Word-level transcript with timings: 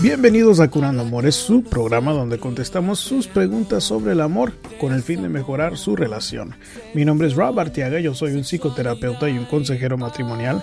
Bienvenidos 0.00 0.60
a 0.60 0.70
Curando 0.70 1.02
Amores, 1.02 1.34
su 1.34 1.64
programa 1.64 2.12
donde 2.12 2.38
contestamos 2.38 3.00
sus 3.00 3.26
preguntas 3.26 3.82
sobre 3.82 4.12
el 4.12 4.20
amor 4.20 4.52
con 4.78 4.92
el 4.92 5.02
fin 5.02 5.22
de 5.22 5.28
mejorar 5.28 5.76
su 5.76 5.96
relación. 5.96 6.54
Mi 6.94 7.04
nombre 7.04 7.26
es 7.26 7.34
Rob 7.34 7.58
Artiaga, 7.58 7.98
yo 7.98 8.14
soy 8.14 8.34
un 8.34 8.44
psicoterapeuta 8.44 9.28
y 9.28 9.36
un 9.36 9.46
consejero 9.46 9.98
matrimonial. 9.98 10.62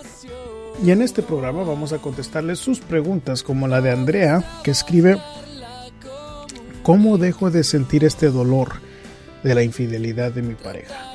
Y 0.81 0.91
en 0.91 1.01
este 1.01 1.21
programa 1.21 1.63
vamos 1.63 1.91
a 1.91 1.97
contestarles 1.97 2.59
sus 2.59 2.79
preguntas 2.79 3.43
como 3.43 3.67
la 3.67 3.81
de 3.81 3.91
Andrea, 3.91 4.41
que 4.63 4.71
escribe 4.71 5.17
¿Cómo 6.81 7.17
dejo 7.17 7.51
de 7.51 7.65
sentir 7.65 8.05
este 8.05 8.29
dolor 8.29 8.75
de 9.43 9.53
la 9.53 9.63
infidelidad 9.63 10.31
de 10.31 10.43
mi 10.43 10.53
pareja? 10.53 11.13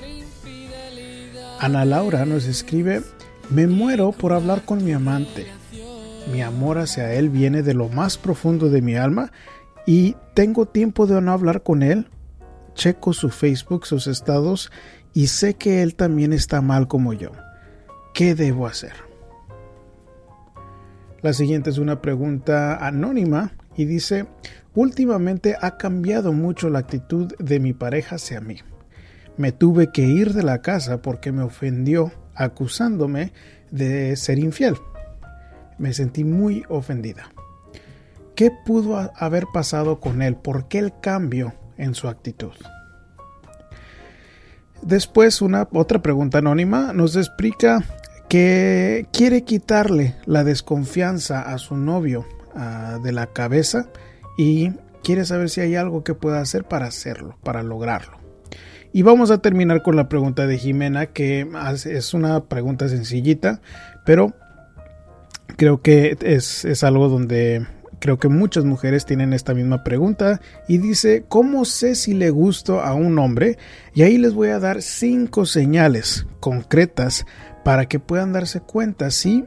Ana 1.58 1.86
Laura 1.86 2.26
nos 2.26 2.44
escribe 2.44 3.00
Me 3.48 3.66
muero 3.66 4.12
por 4.12 4.34
hablar 4.34 4.66
con 4.66 4.84
mi 4.84 4.92
amante 4.92 5.59
mi 6.28 6.42
amor 6.42 6.78
hacia 6.78 7.12
Él 7.14 7.30
viene 7.30 7.62
de 7.62 7.74
lo 7.74 7.88
más 7.88 8.18
profundo 8.18 8.68
de 8.68 8.82
mi 8.82 8.96
alma 8.96 9.32
y 9.86 10.16
tengo 10.34 10.66
tiempo 10.66 11.06
de 11.06 11.20
no 11.20 11.32
hablar 11.32 11.62
con 11.62 11.82
Él. 11.82 12.08
Checo 12.74 13.12
su 13.12 13.30
Facebook, 13.30 13.86
sus 13.86 14.06
estados 14.06 14.70
y 15.12 15.26
sé 15.28 15.54
que 15.54 15.82
Él 15.82 15.94
también 15.94 16.32
está 16.32 16.60
mal 16.60 16.88
como 16.88 17.12
yo. 17.12 17.32
¿Qué 18.14 18.34
debo 18.34 18.66
hacer? 18.66 18.92
La 21.22 21.32
siguiente 21.32 21.70
es 21.70 21.78
una 21.78 22.00
pregunta 22.00 22.76
anónima 22.86 23.52
y 23.76 23.84
dice, 23.84 24.26
últimamente 24.74 25.56
ha 25.60 25.76
cambiado 25.76 26.32
mucho 26.32 26.70
la 26.70 26.78
actitud 26.78 27.34
de 27.38 27.60
mi 27.60 27.72
pareja 27.72 28.16
hacia 28.16 28.40
mí. 28.40 28.58
Me 29.36 29.52
tuve 29.52 29.90
que 29.92 30.02
ir 30.02 30.32
de 30.32 30.42
la 30.42 30.62
casa 30.62 31.02
porque 31.02 31.32
me 31.32 31.42
ofendió 31.42 32.12
acusándome 32.34 33.32
de 33.70 34.16
ser 34.16 34.38
infiel 34.38 34.76
me 35.80 35.92
sentí 35.92 36.22
muy 36.22 36.64
ofendida. 36.68 37.32
¿Qué 38.36 38.52
pudo 38.64 39.10
haber 39.16 39.46
pasado 39.52 39.98
con 39.98 40.22
él? 40.22 40.36
¿Por 40.36 40.68
qué 40.68 40.78
el 40.78 40.92
cambio 41.00 41.54
en 41.76 41.94
su 41.94 42.08
actitud? 42.08 42.52
Después, 44.82 45.42
una 45.42 45.68
otra 45.72 46.00
pregunta 46.00 46.38
anónima 46.38 46.92
nos 46.92 47.16
explica 47.16 47.82
que 48.28 49.06
quiere 49.12 49.42
quitarle 49.42 50.14
la 50.24 50.44
desconfianza 50.44 51.42
a 51.42 51.58
su 51.58 51.76
novio 51.76 52.26
de 53.02 53.12
la 53.12 53.26
cabeza 53.26 53.88
y 54.38 54.70
quiere 55.02 55.24
saber 55.24 55.50
si 55.50 55.60
hay 55.60 55.76
algo 55.76 56.04
que 56.04 56.14
pueda 56.14 56.40
hacer 56.40 56.64
para 56.64 56.86
hacerlo, 56.86 57.36
para 57.42 57.62
lograrlo. 57.62 58.18
Y 58.92 59.02
vamos 59.02 59.30
a 59.30 59.38
terminar 59.38 59.82
con 59.82 59.96
la 59.96 60.08
pregunta 60.08 60.46
de 60.46 60.58
Jimena, 60.58 61.06
que 61.06 61.46
es 61.86 62.14
una 62.14 62.44
pregunta 62.44 62.88
sencillita, 62.88 63.60
pero 64.04 64.34
creo 65.56 65.82
que 65.82 66.16
es, 66.20 66.84
algo 66.84 67.08
donde 67.08 67.66
creo 67.98 68.18
que 68.18 68.28
muchas 68.28 68.64
mujeres 68.64 69.04
tienen 69.04 69.32
esta 69.32 69.54
misma 69.54 69.84
pregunta 69.84 70.40
y 70.68 70.78
dice, 70.78 71.24
¿cómo 71.28 71.64
sé 71.64 71.94
si 71.94 72.14
le 72.14 72.30
gusto 72.30 72.80
a 72.80 72.94
un 72.94 73.18
hombre? 73.18 73.58
Y 73.94 74.02
ahí 74.02 74.18
les 74.18 74.34
voy 74.34 74.48
a 74.48 74.58
dar 74.58 74.82
cinco 74.82 75.46
señales 75.46 76.26
concretas 76.40 77.26
para 77.64 77.86
que 77.86 77.98
puedan 77.98 78.32
darse 78.32 78.60
cuenta 78.60 79.10
si 79.10 79.44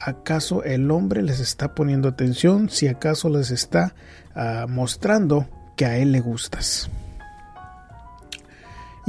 acaso 0.00 0.64
el 0.64 0.90
hombre 0.90 1.22
les 1.22 1.40
está 1.40 1.74
poniendo 1.74 2.08
atención, 2.08 2.70
si 2.70 2.88
acaso 2.88 3.28
les 3.28 3.50
está 3.50 3.94
ah, 4.34 4.66
mostrando 4.68 5.46
que 5.76 5.84
a 5.84 5.98
él 5.98 6.12
le 6.12 6.20
gustas. 6.20 6.90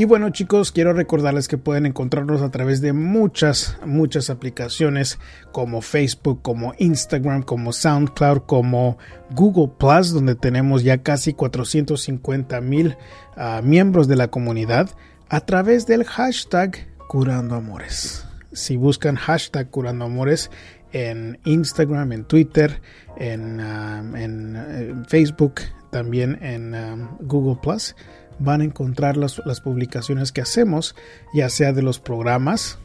Y 0.01 0.05
bueno 0.05 0.31
chicos, 0.31 0.71
quiero 0.71 0.93
recordarles 0.93 1.47
que 1.47 1.59
pueden 1.59 1.85
encontrarnos 1.85 2.41
a 2.41 2.49
través 2.49 2.81
de 2.81 2.91
muchas, 2.91 3.77
muchas 3.85 4.31
aplicaciones 4.31 5.19
como 5.51 5.83
Facebook, 5.83 6.41
como 6.41 6.73
Instagram, 6.79 7.43
como 7.43 7.71
SoundCloud, 7.71 8.39
como 8.47 8.97
Google 9.29 9.71
Plus, 9.77 10.11
donde 10.11 10.33
tenemos 10.33 10.83
ya 10.83 11.03
casi 11.03 11.33
450 11.33 12.61
mil 12.61 12.97
ah, 13.37 13.61
miembros 13.63 14.07
de 14.07 14.15
la 14.15 14.29
comunidad, 14.29 14.89
a 15.29 15.41
través 15.41 15.85
del 15.85 16.03
hashtag 16.03 16.87
Curando 17.07 17.53
Amores. 17.53 18.25
Si 18.53 18.77
buscan 18.77 19.17
hashtag 19.17 19.69
Curando 19.69 20.05
Amores 20.05 20.49
en 20.93 21.37
Instagram, 21.45 22.11
en 22.11 22.23
Twitter, 22.23 22.81
en, 23.17 23.59
ah, 23.59 24.03
eh, 24.17 24.95
Facebook, 25.07 25.61
también 25.91 26.39
en 26.41 26.73
ah, 26.73 27.17
Google 27.19 27.59
Plus 27.61 27.93
van 28.41 28.61
a 28.61 28.63
encontrar 28.63 29.17
las, 29.17 29.39
publicaciones 29.61 30.31
que 30.31 30.41
hacemos, 30.41 30.95
ya 31.33 31.49
sea 31.49 31.73
de 31.73 31.81
los 31.81 31.99
programas, 31.99 32.79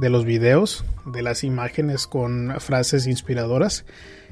de 0.00 0.10
los 0.10 0.24
videos, 0.24 0.84
de 1.06 1.22
las 1.22 1.44
imágenes 1.44 2.06
con 2.06 2.54
frases 2.60 3.06
inspiradoras 3.06 3.84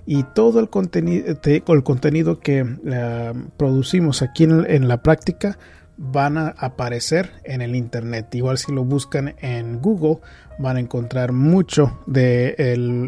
y 0.07 0.23
todo 0.23 0.61
el 0.61 0.71
contenido, 0.71 1.37
el 1.45 1.83
contenido 1.83 2.41
que 2.41 2.65
eh, 2.85 3.33
producimos 3.57 4.23
aquí 4.23 4.45
en, 4.45 4.89
la 4.89 5.03
práctica 5.03 5.59
van 5.97 6.39
a 6.39 6.49
aparecer 6.49 7.33
en 7.45 7.61
el 7.61 7.77
internet. 7.77 8.35
Igual 8.35 8.59
si 8.59 8.73
lo 8.73 8.85
buscan 8.85 9.35
en 9.41 9.81
Google 9.81 10.19
van 10.59 10.77
a 10.77 10.81
encontrar 10.81 11.33
mucho 11.33 12.01
de 12.07 12.55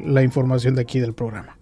la 0.04 0.22
información 0.22 0.74
de 0.74 0.82
aquí 0.82 1.00
del 1.00 1.14
programa. 1.14 1.61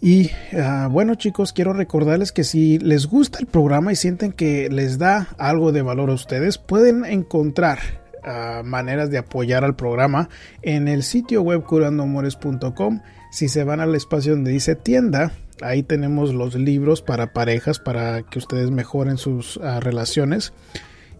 Y 0.00 0.30
ah, 0.56 0.88
bueno 0.90 1.16
chicos, 1.16 1.52
quiero 1.52 1.72
recordarles 1.72 2.30
que 2.30 2.44
si 2.44 2.78
les 2.78 3.06
gusta 3.06 3.38
el 3.40 3.46
programa 3.46 3.92
y 3.92 3.96
sienten 3.96 4.32
que 4.32 4.68
les 4.70 4.98
da 4.98 5.28
algo 5.38 5.72
de 5.72 5.82
valor 5.82 6.10
a 6.10 6.14
ustedes, 6.14 6.56
pueden 6.58 7.04
encontrar 7.04 7.78
ah, 8.22 8.62
maneras 8.64 9.10
de 9.10 9.18
apoyar 9.18 9.64
al 9.64 9.74
programa 9.74 10.28
en 10.62 10.86
el 10.86 11.02
sitio 11.02 11.42
web 11.42 11.64
curandoamores.com. 11.64 13.00
Si 13.32 13.48
se 13.48 13.64
van 13.64 13.80
al 13.80 13.94
espacio 13.94 14.32
donde 14.32 14.52
dice 14.52 14.76
tienda, 14.76 15.32
ahí 15.62 15.82
tenemos 15.82 16.32
los 16.32 16.54
libros 16.54 17.02
para 17.02 17.32
parejas 17.32 17.80
para 17.80 18.22
que 18.22 18.38
ustedes 18.38 18.70
mejoren 18.70 19.18
sus 19.18 19.58
ah, 19.62 19.80
relaciones. 19.80 20.52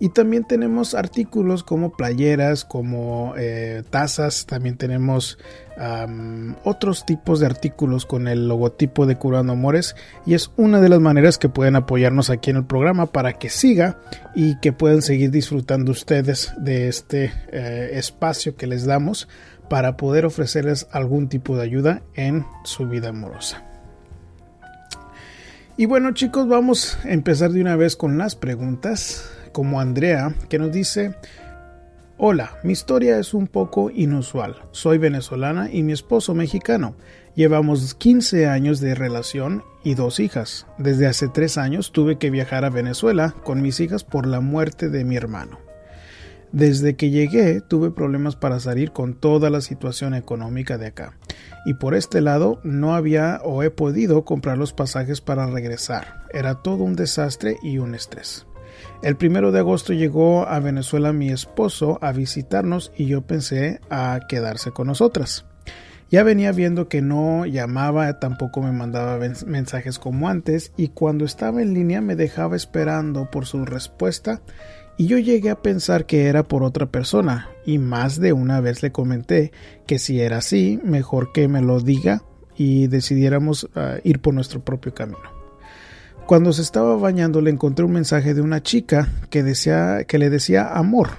Y 0.01 0.11
también 0.11 0.45
tenemos 0.45 0.95
artículos 0.95 1.65
como 1.65 1.93
playeras, 1.93 2.65
como 2.65 3.35
eh, 3.37 3.83
tazas, 3.91 4.47
también 4.47 4.77
tenemos 4.77 5.39
otros 6.65 7.07
tipos 7.07 7.39
de 7.39 7.47
artículos 7.47 8.05
con 8.05 8.27
el 8.27 8.49
logotipo 8.49 9.07
de 9.07 9.15
Curando 9.15 9.53
Amores 9.53 9.95
y 10.27 10.35
es 10.35 10.51
una 10.57 10.81
de 10.81 10.89
las 10.89 10.99
maneras 10.99 11.39
que 11.39 11.49
pueden 11.49 11.77
apoyarnos 11.77 12.31
aquí 12.31 12.51
en 12.51 12.57
el 12.57 12.65
programa 12.65 13.07
para 13.07 13.35
que 13.35 13.49
siga 13.49 13.97
y 14.35 14.59
que 14.59 14.73
puedan 14.73 15.03
seguir 15.03 15.31
disfrutando 15.31 15.93
ustedes 15.93 16.53
de 16.59 16.89
este 16.89 17.33
eh, 17.53 17.91
espacio 17.93 18.57
que 18.57 18.67
les 18.67 18.87
damos 18.87 19.29
para 19.71 19.97
poder 19.97 20.27
ofrecerles 20.27 20.89
algún 20.91 21.29
tipo 21.29 21.57
de 21.57 21.63
ayuda 21.63 22.03
en 22.15 22.45
su 22.65 22.89
vida 22.89 23.11
amorosa. 23.11 23.63
Y 25.77 25.87
bueno 25.87 26.13
chicos, 26.13 26.49
vamos 26.49 26.99
a 27.05 27.11
empezar 27.11 27.53
de 27.53 27.61
una 27.61 27.77
vez 27.77 27.95
con 27.95 28.19
las 28.19 28.35
preguntas 28.35 29.31
como 29.53 29.81
Andrea, 29.81 30.35
que 30.49 30.59
nos 30.59 30.73
dice, 30.73 31.15
Hola, 32.21 32.59
mi 32.65 32.73
historia 32.73 33.21
es 33.21 33.33
un 33.33 33.47
poco 33.47 33.91
inusual. 33.91 34.57
Soy 34.73 34.99
venezolana 34.99 35.71
y 35.71 35.85
mi 35.85 35.93
esposo 35.93 36.35
mexicano. 36.35 36.97
Llevamos 37.37 37.95
15 37.95 38.49
años 38.49 38.81
de 38.81 38.97
relación 38.97 39.63
y 39.85 39.95
dos 39.95 40.19
hijas. 40.19 40.67
Desde 40.79 41.07
hace 41.07 41.29
tres 41.29 41.57
años 41.57 41.93
tuve 41.93 42.19
que 42.19 42.31
viajar 42.31 42.65
a 42.65 42.71
Venezuela 42.71 43.37
con 43.45 43.63
mis 43.63 43.79
hijas 43.79 44.03
por 44.03 44.27
la 44.27 44.41
muerte 44.41 44.89
de 44.89 45.05
mi 45.05 45.15
hermano. 45.15 45.61
Desde 46.51 46.97
que 46.97 47.11
llegué 47.11 47.61
tuve 47.61 47.93
problemas 47.93 48.35
para 48.35 48.59
salir 48.59 48.91
con 48.91 49.15
toda 49.15 49.49
la 49.49 49.61
situación 49.61 50.13
económica 50.15 50.77
de 50.77 50.89
acá. 50.89 51.17
Y 51.67 51.75
por 51.75 51.95
este 51.95 52.21
lado 52.21 52.59
no 52.65 52.97
había 52.97 53.41
o 53.45 53.63
he 53.63 53.71
podido 53.71 54.25
comprar 54.25 54.59
los 54.59 54.73
pasajes 54.73 55.21
para 55.21 55.47
regresar. 55.47 56.25
Era 56.33 56.57
todo 56.57 56.83
un 56.83 56.97
desastre 56.97 57.59
y 57.63 57.79
un 57.79 57.95
estrés. 57.95 58.48
El 59.03 59.17
primero 59.17 59.53
de 59.53 59.61
agosto 59.61 59.93
llegó 59.93 60.47
a 60.47 60.61
Venezuela 60.61 61.13
mi 61.13 61.31
esposo 61.31 61.99
a 62.03 62.13
visitarnos 62.13 62.93
y 62.97 63.07
yo 63.07 63.23
pensé 63.23 63.81
a 63.91 64.21
quedarse 64.29 64.71
con 64.71 64.89
nosotras. 64.89 65.45
Ya 66.11 66.23
venía 66.23 66.53
viendo 66.53 66.89
que 66.89 67.03
no 67.03 67.45
llamaba, 67.45 68.19
tampoco 68.19 68.63
me 68.63 68.73
mandaba 68.73 69.19
mensajes 69.47 69.99
como 69.99 70.29
antes 70.29 70.73
y 70.77 70.89
cuando 70.89 71.27
estaba 71.27 71.61
en 71.61 71.75
línea 71.75 72.01
me 72.01 72.17
dejaba 72.17 72.57
esperando 72.57 73.31
por 73.31 73.45
su 73.45 73.67
respuesta 73.67 74.41
y 74.97 75.07
yo 75.07 75.19
llegué 75.19 75.51
a 75.51 75.63
pensar 75.63 76.07
que 76.07 76.27
era 76.27 76.43
por 76.43 76.63
otra 76.63 76.87
persona 76.87 77.51
y 77.67 77.79
más 77.79 78.19
de 78.19 78.33
una 78.33 78.61
vez 78.61 78.83
le 78.83 78.91
comenté 78.91 79.53
que 79.87 79.99
si 79.99 80.21
era 80.21 80.39
así, 80.39 80.81
mejor 80.83 81.33
que 81.33 81.47
me 81.47 81.61
lo 81.61 81.79
diga 81.81 82.23
y 82.57 82.89
decidiéramos 82.89 83.69
ah, 83.77 83.99
ir 84.03 84.21
por 84.21 84.35
nuestro 84.35 84.65
propio 84.65 84.95
camino. 84.95 85.38
Cuando 86.29 86.53
se 86.53 86.61
estaba 86.61 86.95
bañando 86.97 87.41
le 87.41 87.51
encontré 87.51 87.87
un 87.87 87.93
mensaje 87.93 88.35
de 88.35 88.43
una 88.43 88.63
chica 88.63 89.09
que, 89.31 89.43
decía, 89.43 90.05
que 90.07 90.19
le 90.19 90.29
decía 90.29 90.69
amor. 90.77 91.13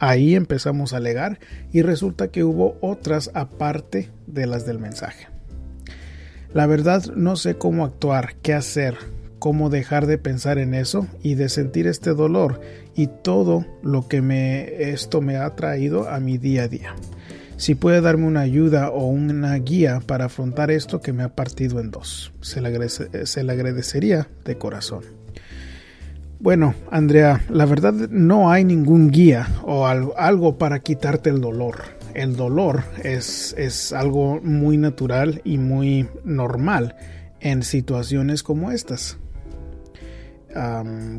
Ahí 0.00 0.34
empezamos 0.34 0.92
a 0.92 0.96
alegar 0.96 1.38
y 1.72 1.82
resulta 1.82 2.32
que 2.32 2.42
hubo 2.42 2.76
otras 2.80 3.30
aparte 3.34 4.10
de 4.26 4.48
las 4.48 4.66
del 4.66 4.80
mensaje. 4.80 5.28
La 6.52 6.66
verdad 6.66 7.04
no 7.14 7.36
sé 7.36 7.58
cómo 7.58 7.84
actuar, 7.84 8.34
qué 8.42 8.52
hacer, 8.52 8.96
cómo 9.38 9.70
dejar 9.70 10.06
de 10.06 10.18
pensar 10.18 10.58
en 10.58 10.74
eso 10.74 11.06
y 11.22 11.36
de 11.36 11.48
sentir 11.48 11.86
este 11.86 12.10
dolor 12.12 12.60
y 12.96 13.06
todo 13.06 13.64
lo 13.84 14.08
que 14.08 14.20
me 14.20 14.90
esto 14.90 15.20
me 15.20 15.36
ha 15.36 15.54
traído 15.54 16.08
a 16.08 16.18
mi 16.18 16.38
día 16.38 16.64
a 16.64 16.68
día. 16.68 16.96
Si 17.60 17.74
puede 17.74 18.00
darme 18.00 18.26
una 18.26 18.40
ayuda 18.40 18.88
o 18.88 19.06
una 19.08 19.54
guía 19.56 20.00
para 20.06 20.24
afrontar 20.24 20.70
esto 20.70 21.02
que 21.02 21.12
me 21.12 21.22
ha 21.22 21.34
partido 21.36 21.78
en 21.78 21.90
dos, 21.90 22.32
se 22.40 22.62
le, 22.62 22.70
le 22.70 23.52
agradecería 23.52 24.28
de 24.46 24.56
corazón. 24.56 25.04
Bueno, 26.38 26.74
Andrea, 26.90 27.42
la 27.50 27.66
verdad 27.66 27.92
no 27.92 28.50
hay 28.50 28.64
ningún 28.64 29.10
guía 29.10 29.46
o 29.62 29.86
algo 29.86 30.56
para 30.56 30.78
quitarte 30.78 31.28
el 31.28 31.42
dolor. 31.42 31.82
El 32.14 32.34
dolor 32.34 32.82
es, 33.04 33.54
es 33.58 33.92
algo 33.92 34.40
muy 34.42 34.78
natural 34.78 35.42
y 35.44 35.58
muy 35.58 36.08
normal 36.24 36.96
en 37.40 37.62
situaciones 37.62 38.42
como 38.42 38.70
estas 38.70 39.18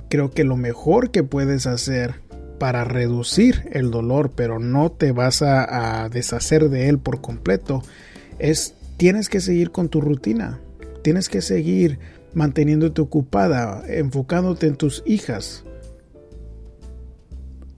creo 0.10 0.32
que 0.32 0.44
lo 0.44 0.58
mejor 0.58 1.12
que 1.12 1.24
puedes 1.24 1.66
hacer 1.68 2.16
para 2.62 2.84
reducir 2.84 3.68
el 3.72 3.90
dolor, 3.90 4.34
pero 4.36 4.60
no 4.60 4.92
te 4.92 5.12
vas 5.14 5.42
a, 5.42 6.08
deshacer 6.10 6.70
de 6.70 6.90
él 6.90 7.00
por 7.00 7.20
completo, 7.20 7.82
es 8.38 8.76
tienes 8.98 9.30
que 9.30 9.40
seguir 9.40 9.72
con 9.72 9.90
tu 9.90 10.00
rutina. 10.00 10.60
Tienes 11.02 11.28
que 11.28 11.42
seguir 11.42 11.98
manteniéndote 12.36 13.02
ocupada, 13.02 13.82
enfocándote 13.88 14.68
en 14.68 14.76
tus 14.76 15.02
hijas, 15.08 15.64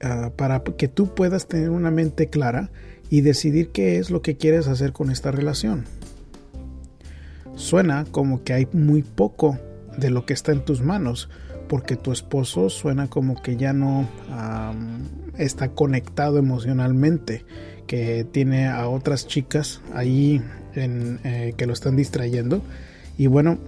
ah, 0.01 0.33
para 0.35 0.61
que 0.61 0.89
tú 0.89 1.15
puedas 1.15 1.47
tener 1.47 1.69
una 1.69 1.89
mente 1.89 2.27
clara 2.27 2.69
y 3.09 3.21
decidir 3.21 3.69
qué 3.69 3.99
es 3.99 4.11
lo 4.11 4.21
que 4.21 4.35
quieres 4.35 4.67
hacer 4.67 4.91
con 4.91 5.11
esta 5.11 5.31
relación. 5.31 5.85
Suena 7.55 8.03
como 8.11 8.43
que 8.43 8.51
hay 8.51 8.67
muy 8.73 9.01
poco 9.01 9.57
de 9.97 10.09
lo 10.09 10.25
que 10.25 10.33
está 10.33 10.51
en 10.51 10.65
tus 10.65 10.81
manos, 10.81 11.29
porque 11.67 11.95
tu 11.95 12.11
esposo 12.11 12.69
suena 12.69 13.09
como 13.09 13.41
que 13.41 13.57
ya 13.57 13.73
no 13.73 14.07
está 15.37 15.69
conectado 15.69 16.37
emocionalmente, 16.37 17.45
que 17.87 18.25
tiene 18.31 18.67
a 18.67 18.87
otras 18.87 19.27
chicas 19.27 19.81
ahí 19.93 20.41
eh, 20.75 21.53
que 21.55 21.65
lo 21.65 21.73
están 21.73 21.95
distrayendo. 21.95 22.61
Y 23.17 23.27
bueno, 23.27 23.59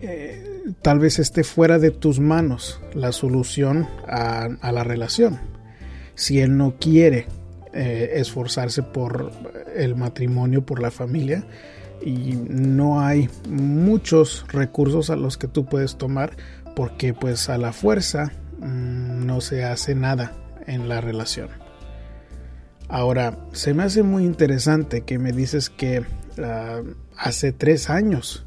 eh, 0.00 0.72
tal 0.82 0.98
vez 0.98 1.18
esté 1.18 1.44
fuera 1.44 1.78
de 1.78 1.90
tus 1.90 2.20
manos 2.20 2.80
la 2.94 3.12
solución 3.12 3.86
a, 4.06 4.48
la 4.72 4.84
relación. 4.84 5.38
Si 6.14 6.40
él 6.40 6.56
no 6.56 6.74
quiere 6.78 7.26
eh, 7.72 8.12
esforzarse 8.14 8.82
por 8.82 9.30
el 9.74 9.96
matrimonio, 9.96 10.64
por 10.64 10.80
la 10.80 10.90
familia, 10.90 11.44
y 12.02 12.32
no 12.48 13.00
hay 13.00 13.28
muchos 13.48 14.46
recursos 14.48 15.10
a 15.10 15.16
los 15.16 15.36
que 15.36 15.48
tú 15.48 15.66
puedes 15.66 15.96
tomar 15.96 16.32
porque 16.80 17.12
pues 17.12 17.50
a 17.50 17.58
la 17.58 17.74
fuerza 17.74 18.32
mm, 18.58 19.26
no 19.26 19.42
se 19.42 19.64
hace 19.64 19.94
nada 19.94 20.32
en 20.66 20.88
la 20.88 21.02
relación. 21.02 21.50
Ahora, 22.88 23.36
se 23.52 23.74
me 23.74 23.82
hace 23.82 24.02
muy 24.02 24.24
interesante 24.24 25.02
que 25.02 25.18
me 25.18 25.32
dices 25.32 25.68
que 25.68 26.06
ah, 26.42 26.80
hace 27.18 27.52
tres 27.52 27.90
años 27.90 28.46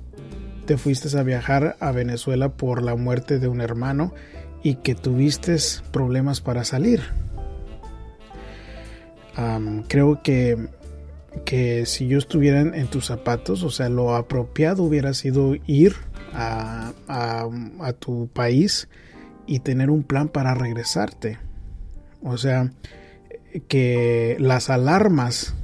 te 0.66 0.78
fuiste 0.78 1.16
a 1.16 1.22
viajar 1.22 1.78
a 1.80 1.92
Venezuela 1.92 2.50
por 2.50 2.82
la 2.82 2.96
muerte 2.96 3.38
de 3.38 3.48
un 3.48 3.62
hermano 3.62 4.16
y 4.64 4.78
que 4.78 4.96
tuviste 4.96 5.56
problemas 5.92 6.42
para 6.42 6.64
salir. 6.64 7.04
creo 9.88 10.24
que 10.24 10.58
que 11.46 11.86
si 11.86 12.08
yo 12.08 12.18
estuviera 12.18 12.62
en 12.62 12.88
tus 12.88 13.06
zapatos, 13.06 13.64
o 13.64 13.70
sea, 13.70 13.90
lo 13.90 14.16
apropiado 14.16 14.84
hubiera 14.84 15.14
sido 15.14 15.56
ir 15.68 15.96
a, 16.34 16.94
a, 17.08 17.94
tu 17.94 18.28
país 18.28 18.88
y 19.46 19.60
tener 19.60 19.90
un 19.90 20.04
plan 20.04 20.30
para 20.30 20.54
regresarte. 20.54 21.38
O 22.22 22.38
sea, 22.38 22.72
que 23.68 24.38
las 24.40 24.70
alarmas 24.70 25.56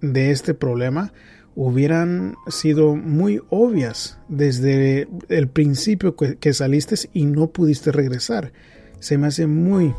de 0.00 0.30
este 0.30 0.54
problema 0.54 1.12
hubieran 1.56 2.34
sido 2.48 2.96
muy 2.96 3.40
obvias 3.48 4.18
desde 4.28 5.08
el 5.28 5.48
principio 5.48 6.16
que, 6.16 6.52
saliste 6.52 6.96
y 7.12 7.26
no 7.26 7.48
pudiste 7.48 7.92
regresar. 7.92 8.52
Se 8.98 9.18
me 9.18 9.28
hace 9.28 9.46
muy 9.46 9.94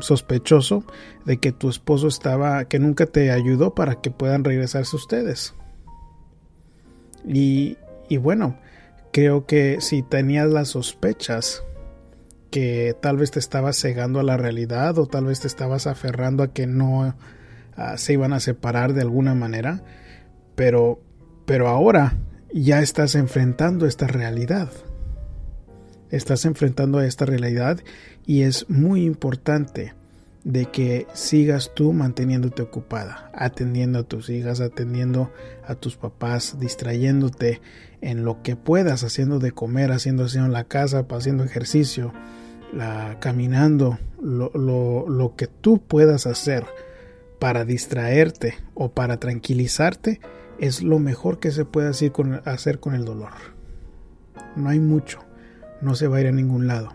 sospechoso 0.00 0.84
de 1.26 1.36
que 1.36 1.52
tu 1.52 1.68
esposo 1.68 2.08
estaba, 2.08 2.64
que 2.64 2.78
nunca 2.78 3.04
te 3.04 3.30
ayudó 3.30 3.74
para 3.74 4.00
que 4.00 4.10
puedan 4.10 4.42
regresarse 4.42 4.96
ustedes. 4.96 5.54
Y, 7.26 7.76
y 8.08 8.16
bueno, 8.16 8.56
creo 9.12 9.46
que 9.46 9.80
si 9.80 10.02
tenías 10.02 10.48
las 10.50 10.68
sospechas 10.68 11.62
que 12.50 12.96
tal 13.00 13.16
vez 13.16 13.30
te 13.30 13.38
estabas 13.38 13.76
cegando 13.78 14.20
a 14.20 14.24
la 14.24 14.36
realidad 14.36 14.98
o 14.98 15.06
tal 15.06 15.26
vez 15.26 15.40
te 15.40 15.46
estabas 15.46 15.86
aferrando 15.86 16.42
a 16.42 16.52
que 16.52 16.66
no 16.66 17.14
ah, 17.76 17.96
se 17.96 18.12
iban 18.12 18.32
a 18.32 18.40
separar 18.40 18.92
de 18.92 19.02
alguna 19.02 19.34
manera, 19.34 19.82
pero 20.56 21.00
pero 21.46 21.68
ahora 21.68 22.16
ya 22.52 22.80
estás 22.80 23.14
enfrentando 23.14 23.86
esta 23.86 24.06
realidad. 24.06 24.70
Estás 26.10 26.44
enfrentando 26.44 27.00
esta 27.00 27.24
realidad 27.24 27.80
y 28.26 28.42
es 28.42 28.68
muy 28.68 29.04
importante 29.04 29.94
de 30.44 30.66
que 30.66 31.06
sigas 31.12 31.72
tú 31.74 31.92
manteniéndote 31.92 32.62
ocupada, 32.62 33.30
atendiendo 33.34 33.98
a 33.98 34.02
tus 34.04 34.30
hijas, 34.30 34.60
atendiendo 34.60 35.30
a 35.66 35.74
tus 35.74 35.96
papás, 35.96 36.58
distrayéndote 36.58 37.60
en 38.00 38.24
lo 38.24 38.42
que 38.42 38.56
puedas, 38.56 39.04
haciendo 39.04 39.38
de 39.38 39.52
comer, 39.52 39.92
haciendo 39.92 40.24
aseo 40.24 40.44
en 40.44 40.52
la 40.52 40.64
casa, 40.64 41.06
haciendo 41.10 41.44
ejercicio, 41.44 42.12
la, 42.72 43.18
caminando, 43.20 43.98
lo, 44.22 44.50
lo, 44.54 45.08
lo 45.08 45.36
que 45.36 45.46
tú 45.46 45.82
puedas 45.82 46.26
hacer 46.26 46.64
para 47.38 47.64
distraerte 47.64 48.54
o 48.74 48.92
para 48.92 49.18
tranquilizarte 49.18 50.20
es 50.58 50.82
lo 50.82 50.98
mejor 50.98 51.38
que 51.38 51.50
se 51.50 51.64
puede 51.64 51.88
hacer 51.88 52.12
con, 52.12 52.40
hacer 52.44 52.80
con 52.80 52.94
el 52.94 53.04
dolor. 53.04 53.32
No 54.56 54.68
hay 54.68 54.78
mucho, 54.78 55.20
no 55.80 55.94
se 55.94 56.06
va 56.06 56.18
a 56.18 56.20
ir 56.20 56.26
a 56.26 56.32
ningún 56.32 56.66
lado. 56.66 56.94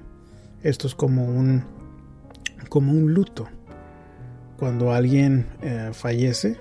Esto 0.62 0.88
es 0.88 0.96
como 0.96 1.26
un 1.26 1.75
como 2.66 2.92
un 2.92 3.14
luto. 3.14 3.48
Cuando 4.58 4.94
alguien 4.94 5.48
eh, 5.62 5.92
fallece, 5.94 6.58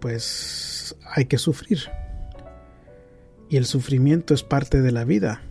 pues 0.00 0.96
hay 1.14 1.26
que 1.26 1.38
sufrir. 1.38 1.80
Y 3.48 3.56
el 3.56 3.66
sufrimiento 3.66 4.34
es 4.34 4.42
parte 4.42 4.80
de 4.80 4.92
la 4.92 5.04
vida. 5.04 5.42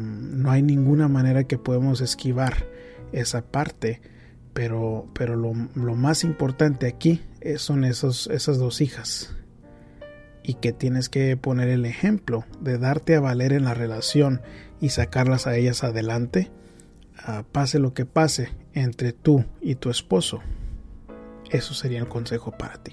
no 0.00 0.50
hay 0.50 0.62
ninguna 0.62 1.08
manera 1.08 1.44
que 1.44 1.58
podemos 1.58 2.00
esquivar 2.00 2.66
esa 3.12 3.42
parte, 3.42 4.00
pero, 4.52 5.08
pero 5.14 5.36
lo, 5.36 5.52
más 5.54 6.24
importante 6.24 6.86
aquí 6.86 7.22
son 7.56 7.84
esos, 7.84 8.26
esas 8.28 8.58
dos 8.58 8.80
hijas. 8.80 9.34
Y 10.42 10.54
que 10.54 10.72
tienes 10.72 11.08
que 11.08 11.36
poner 11.36 11.68
el 11.68 11.86
ejemplo 11.86 12.44
de 12.60 12.78
darte 12.78 13.16
a 13.16 13.20
valer 13.20 13.52
en 13.52 13.64
la 13.64 13.74
relación 13.74 14.40
y 14.80 14.90
sacarlas 14.90 15.46
a 15.46 15.56
ellas 15.56 15.82
adelante 15.84 16.50
pase 17.52 17.78
lo 17.78 17.94
que 17.94 18.04
pase 18.06 18.50
entre 18.72 19.12
tú 19.12 19.44
y 19.60 19.76
tu 19.76 19.90
esposo. 19.90 20.40
Eso 21.50 21.74
sería 21.74 22.00
el 22.00 22.08
consejo 22.08 22.52
para 22.52 22.82
ti. 22.82 22.92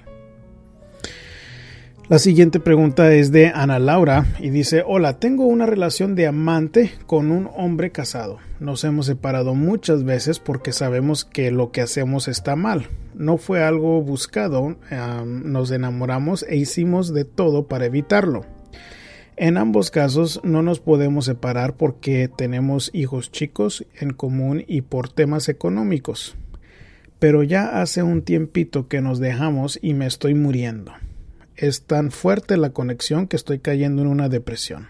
La 2.09 2.19
siguiente 2.19 2.59
pregunta 2.59 3.13
es 3.13 3.31
de 3.31 3.47
Ana 3.47 3.79
Laura 3.79 4.25
y 4.39 4.49
dice, 4.49 4.83
hola, 4.85 5.19
tengo 5.19 5.45
una 5.45 5.65
relación 5.65 6.15
de 6.15 6.27
amante 6.27 6.91
con 7.07 7.31
un 7.31 7.49
hombre 7.55 7.91
casado. 7.91 8.39
Nos 8.59 8.83
hemos 8.83 9.05
separado 9.05 9.55
muchas 9.55 10.03
veces 10.03 10.37
porque 10.37 10.73
sabemos 10.73 11.23
que 11.23 11.49
lo 11.49 11.71
que 11.71 11.79
hacemos 11.79 12.27
está 12.27 12.57
mal. 12.57 12.89
No 13.15 13.37
fue 13.37 13.63
algo 13.63 14.01
buscado, 14.01 14.75
nos 15.25 15.71
enamoramos 15.71 16.43
e 16.43 16.57
hicimos 16.57 17.13
de 17.13 17.23
todo 17.23 17.67
para 17.67 17.85
evitarlo. 17.85 18.45
En 19.35 19.57
ambos 19.57 19.89
casos 19.89 20.39
no 20.43 20.61
nos 20.61 20.79
podemos 20.79 21.25
separar 21.25 21.75
porque 21.75 22.27
tenemos 22.27 22.91
hijos 22.93 23.31
chicos 23.31 23.83
en 23.99 24.13
común 24.13 24.63
y 24.67 24.81
por 24.81 25.09
temas 25.09 25.49
económicos. 25.49 26.35
Pero 27.17 27.41
ya 27.41 27.81
hace 27.81 28.03
un 28.03 28.21
tiempito 28.21 28.87
que 28.87 29.01
nos 29.01 29.17
dejamos 29.17 29.79
y 29.81 29.95
me 29.95 30.05
estoy 30.05 30.35
muriendo. 30.35 30.93
Es 31.55 31.83
tan 31.83 32.11
fuerte 32.11 32.57
la 32.57 32.71
conexión 32.71 33.27
que 33.27 33.35
estoy 33.35 33.57
cayendo 33.57 34.03
en 34.03 34.07
una 34.07 34.29
depresión. 34.29 34.89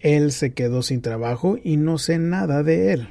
Él 0.00 0.32
se 0.32 0.52
quedó 0.52 0.82
sin 0.82 1.00
trabajo 1.00 1.56
y 1.62 1.76
no 1.76 1.98
sé 1.98 2.18
nada 2.18 2.64
de 2.64 2.92
él. 2.92 3.08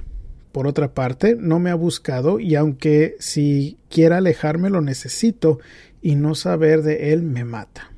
Por 0.52 0.68
otra 0.68 0.94
parte, 0.94 1.38
no 1.40 1.60
me 1.60 1.70
ha 1.70 1.76
buscado 1.76 2.40
y 2.40 2.56
aunque 2.56 3.16
si 3.20 3.78
quiera 3.90 4.18
alejarme 4.18 4.70
lo 4.70 4.82
necesito 4.82 5.60
y 6.02 6.16
no 6.16 6.36
saber 6.36 6.82
de 6.84 7.14
él 7.14 7.24
me 7.24 7.46
mata. 7.46 7.93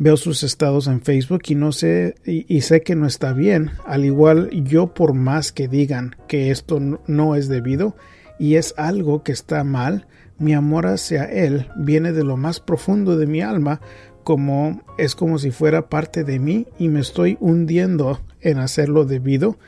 Veo 0.00 0.16
sus 0.16 0.42
estados 0.42 0.86
en 0.86 1.02
Facebook 1.02 1.42
y 1.48 1.54
no 1.54 1.72
sé 1.72 2.14
y, 2.24 2.62
sé 2.62 2.80
que 2.80 2.96
no 2.96 3.06
está 3.06 3.34
bien. 3.34 3.70
Al 3.86 4.06
igual 4.06 4.48
yo 4.50 4.94
por 4.94 5.12
más 5.12 5.52
que 5.52 5.68
digan 5.68 6.16
que 6.26 6.50
esto 6.50 6.80
no 7.06 7.36
es 7.36 7.48
debido 7.48 7.94
y 8.38 8.54
es 8.56 8.74
algo 8.78 9.22
que 9.22 9.32
está 9.32 9.62
mal, 9.62 10.06
mi 10.38 10.54
amor 10.54 10.86
hacia 10.86 11.24
él 11.24 11.68
viene 11.76 12.12
de 12.12 12.24
lo 12.24 12.38
más 12.38 12.60
profundo 12.60 13.18
de 13.18 13.26
mi 13.26 13.42
alma, 13.42 13.82
como 14.24 14.82
es 14.96 15.14
como 15.14 15.38
si 15.38 15.50
fuera 15.50 15.90
parte 15.90 16.24
de 16.24 16.38
mí 16.38 16.66
y 16.78 16.88
me 16.88 17.00
estoy 17.00 17.36
hundiendo 17.38 18.22
en 18.40 18.58
hacerlo 18.58 19.04
debido 19.04 19.58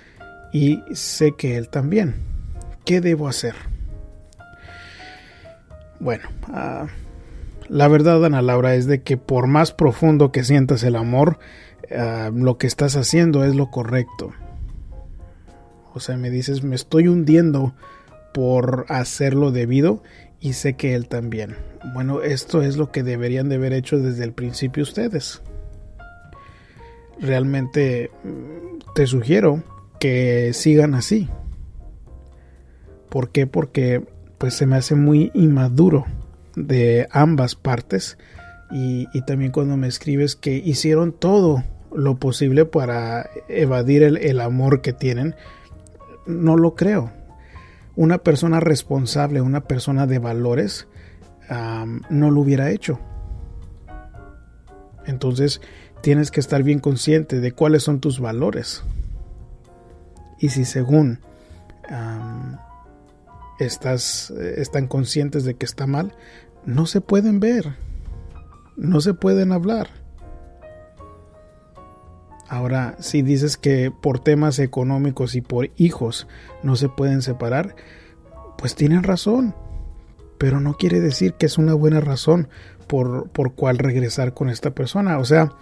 y 0.50 0.80
sé 0.94 1.32
que 1.36 1.58
él 1.58 1.68
también. 1.68 2.14
¿Qué 2.86 3.02
debo 3.02 3.28
hacer? 3.28 3.54
Bueno, 6.00 6.24
uh, 6.48 6.86
la 7.72 7.88
verdad, 7.88 8.22
Ana 8.22 8.42
Laura, 8.42 8.74
es 8.74 8.86
de 8.86 9.00
que 9.00 9.16
por 9.16 9.46
más 9.46 9.72
profundo 9.72 10.30
que 10.30 10.44
sientas 10.44 10.82
el 10.82 10.94
amor, 10.94 11.38
ah, 11.90 12.30
lo 12.30 12.58
que 12.58 12.66
estás 12.66 12.96
haciendo 12.96 13.46
es 13.46 13.54
lo 13.54 13.70
correcto. 13.70 14.32
O 15.94 15.98
sea, 15.98 16.18
me 16.18 16.28
dices, 16.28 16.62
me 16.62 16.74
estoy 16.74 17.08
hundiendo 17.08 17.74
por 18.34 18.84
hacerlo 18.90 19.52
debido 19.52 20.02
y 20.38 20.52
sé 20.52 20.74
que 20.74 20.94
él 20.94 21.08
también. 21.08 21.56
Bueno, 21.94 22.20
esto 22.20 22.60
es 22.60 22.76
lo 22.76 22.92
que 22.92 23.02
deberían 23.02 23.48
de 23.48 23.54
haber 23.54 23.72
hecho 23.72 23.98
desde 23.98 24.24
el 24.24 24.34
principio 24.34 24.82
ustedes. 24.82 25.40
Realmente 27.18 28.10
mm, 28.22 28.92
te 28.94 29.06
sugiero 29.06 29.62
que 29.98 30.52
sigan 30.52 30.94
así. 30.94 31.30
¿Por 33.08 33.30
qué? 33.30 33.46
Porque 33.46 34.04
pues 34.36 34.52
se 34.52 34.66
me 34.66 34.76
hace 34.76 34.94
muy 34.94 35.30
inmaduro 35.32 36.04
de 36.56 37.08
ambas 37.10 37.54
partes 37.54 38.18
y, 38.70 39.06
también 39.22 39.52
cuando 39.52 39.76
me 39.76 39.86
escribes 39.86 40.34
que 40.34 40.54
hicieron 40.54 41.12
todo 41.12 41.62
lo 41.94 42.16
posible 42.16 42.64
para 42.64 43.28
evadir 43.48 44.02
el, 44.02 44.40
amor 44.40 44.80
que 44.80 44.94
tienen, 44.94 45.34
no 46.26 46.56
lo 46.56 46.74
creo. 46.74 47.12
Una 47.96 48.18
persona 48.18 48.60
responsable, 48.60 49.42
una 49.42 49.64
persona 49.64 50.06
de 50.06 50.18
valores, 50.18 50.88
no 52.08 52.30
lo 52.30 52.40
hubiera 52.40 52.70
hecho. 52.70 52.98
Entonces 55.04 55.60
tienes 56.00 56.30
que 56.30 56.40
estar 56.40 56.62
bien 56.62 56.78
consciente 56.78 57.40
de 57.40 57.52
cuáles 57.52 57.82
son 57.82 58.00
tus 58.00 58.20
valores. 58.20 58.82
Y 60.38 60.48
si 60.48 60.64
según 60.64 61.18
estás, 63.64 64.32
eh, 64.38 64.54
están 64.58 64.86
conscientes 64.86 65.44
de 65.44 65.54
que 65.54 65.64
está 65.64 65.86
mal, 65.86 66.14
no 66.64 66.86
se 66.86 67.00
pueden 67.00 67.40
ver, 67.40 67.74
no 68.76 69.00
se 69.00 69.14
pueden 69.14 69.52
hablar. 69.52 69.88
Ahora, 72.48 72.96
si 73.00 73.22
dices 73.22 73.56
que 73.56 73.90
por 73.90 74.18
temas 74.18 74.58
económicos 74.58 75.34
y 75.34 75.40
por 75.40 75.70
hijos 75.76 76.26
no 76.62 76.76
se 76.76 76.90
pueden 76.90 77.22
separar, 77.22 77.74
pues 78.58 78.74
tienen 78.74 79.02
razón, 79.02 79.54
pero 80.36 80.60
no 80.60 80.76
quiere 80.76 81.00
decir 81.00 81.34
que 81.34 81.46
es 81.46 81.56
una 81.56 81.72
buena 81.72 82.00
razón 82.00 82.48
por, 82.86 83.30
por 83.30 83.54
cuál 83.54 83.78
regresar 83.78 84.34
con 84.34 84.50
esta 84.50 84.72
persona. 84.72 85.18
O 85.18 85.24
sea, 85.24 85.52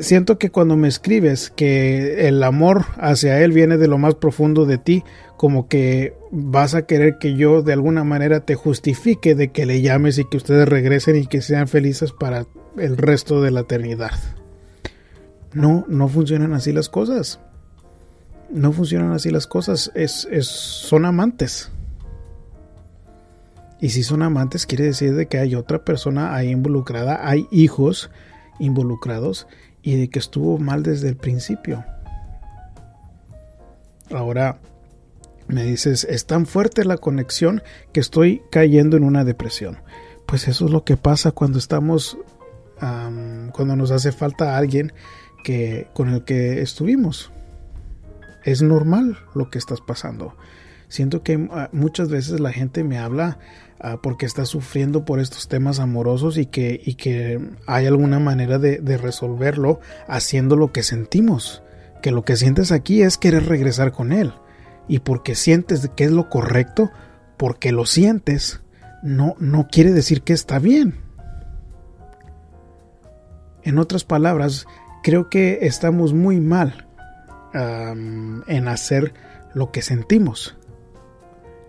siento 0.00 0.38
que 0.38 0.50
cuando 0.50 0.76
me 0.76 0.88
escribes 0.88 1.48
que 1.48 2.26
el 2.26 2.42
amor 2.42 2.86
hacia 2.96 3.40
él 3.40 3.52
viene 3.52 3.76
de 3.76 3.86
lo 3.86 3.98
más 3.98 4.16
profundo 4.16 4.66
de 4.66 4.78
ti, 4.78 5.04
como 5.36 5.68
que 5.68 6.14
vas 6.34 6.74
a 6.74 6.86
querer 6.86 7.18
que 7.18 7.34
yo 7.34 7.62
de 7.62 7.74
alguna 7.74 8.04
manera 8.04 8.40
te 8.40 8.54
justifique 8.54 9.34
de 9.34 9.52
que 9.52 9.66
le 9.66 9.82
llames 9.82 10.18
y 10.18 10.24
que 10.24 10.38
ustedes 10.38 10.66
regresen 10.66 11.16
y 11.16 11.26
que 11.26 11.42
sean 11.42 11.68
felices 11.68 12.10
para 12.10 12.46
el 12.78 12.96
resto 12.96 13.42
de 13.42 13.50
la 13.50 13.60
eternidad. 13.60 14.12
No, 15.52 15.84
no 15.88 16.08
funcionan 16.08 16.54
así 16.54 16.72
las 16.72 16.88
cosas. 16.88 17.38
No 18.50 18.72
funcionan 18.72 19.12
así 19.12 19.30
las 19.30 19.46
cosas. 19.46 19.92
Es, 19.94 20.26
es, 20.30 20.46
son 20.46 21.04
amantes. 21.04 21.70
Y 23.78 23.90
si 23.90 24.02
son 24.02 24.22
amantes, 24.22 24.64
quiere 24.64 24.84
decir 24.84 25.14
de 25.14 25.26
que 25.26 25.38
hay 25.38 25.54
otra 25.54 25.84
persona 25.84 26.34
ahí 26.34 26.48
involucrada, 26.48 27.28
hay 27.28 27.46
hijos 27.50 28.10
involucrados 28.58 29.46
y 29.82 29.96
de 29.96 30.08
que 30.08 30.18
estuvo 30.18 30.56
mal 30.56 30.82
desde 30.82 31.10
el 31.10 31.16
principio. 31.16 31.84
Ahora 34.10 34.58
me 35.48 35.64
dices, 35.64 36.04
es 36.04 36.26
tan 36.26 36.46
fuerte 36.46 36.84
la 36.84 36.96
conexión 36.96 37.62
que 37.92 38.00
estoy 38.00 38.42
cayendo 38.50 38.96
en 38.96 39.04
una 39.04 39.24
depresión. 39.24 39.78
Pues 40.26 40.48
eso 40.48 40.66
es 40.66 40.70
lo 40.70 40.84
que 40.84 40.96
pasa 40.96 41.32
cuando 41.32 41.58
estamos, 41.58 42.18
cuando 42.78 43.76
nos 43.76 43.90
hace 43.90 44.12
falta 44.12 44.56
alguien 44.56 44.92
que, 45.44 45.88
con 45.94 46.08
el 46.08 46.24
que 46.24 46.62
estuvimos. 46.62 47.32
Es 48.44 48.62
normal 48.62 49.18
lo 49.34 49.50
que 49.50 49.58
estás 49.58 49.80
pasando. 49.80 50.36
Siento 50.88 51.22
que 51.22 51.48
ah, 51.52 51.70
muchas 51.72 52.08
veces 52.10 52.40
la 52.40 52.52
gente 52.52 52.84
me 52.84 52.98
habla 52.98 53.38
Ah, 53.84 53.98
porque 54.00 54.26
está 54.26 54.44
sufriendo 54.44 55.04
por 55.04 55.18
estos 55.18 55.48
temas 55.48 55.80
amorosos 55.80 56.38
y 56.38 56.46
que, 56.46 56.80
y 56.84 56.94
que 56.94 57.40
hay 57.66 57.86
alguna 57.86 58.20
manera 58.20 58.60
de, 58.60 58.78
de, 58.78 58.96
resolverlo 58.96 59.80
haciendo 60.06 60.54
lo 60.54 60.70
que 60.70 60.84
sentimos. 60.84 61.64
Que 62.00 62.12
lo 62.12 62.24
que 62.24 62.36
sientes 62.36 62.70
aquí 62.70 63.02
es 63.02 63.18
querer 63.18 63.46
regresar 63.46 63.90
con 63.90 64.12
él. 64.12 64.34
Y 64.92 64.98
porque 65.00 65.34
sientes 65.34 65.88
que 65.96 66.04
es 66.04 66.10
lo 66.10 66.28
correcto, 66.28 66.90
porque 67.36 67.72
lo 67.72 67.86
sientes, 67.86 68.60
no, 69.02 69.36
no 69.38 69.68
quiere 69.68 69.92
decir 69.92 70.22
que 70.22 70.32
está 70.32 70.58
bien. 70.58 71.00
En 73.62 73.78
otras 73.78 74.04
palabras, 74.04 74.66
creo 75.02 75.30
que 75.30 75.60
estamos 75.62 76.12
muy 76.12 76.40
mal 76.40 76.88
en 77.54 78.68
hacer 78.68 79.14
lo 79.54 79.72
que 79.72 79.82
sentimos 79.82 80.56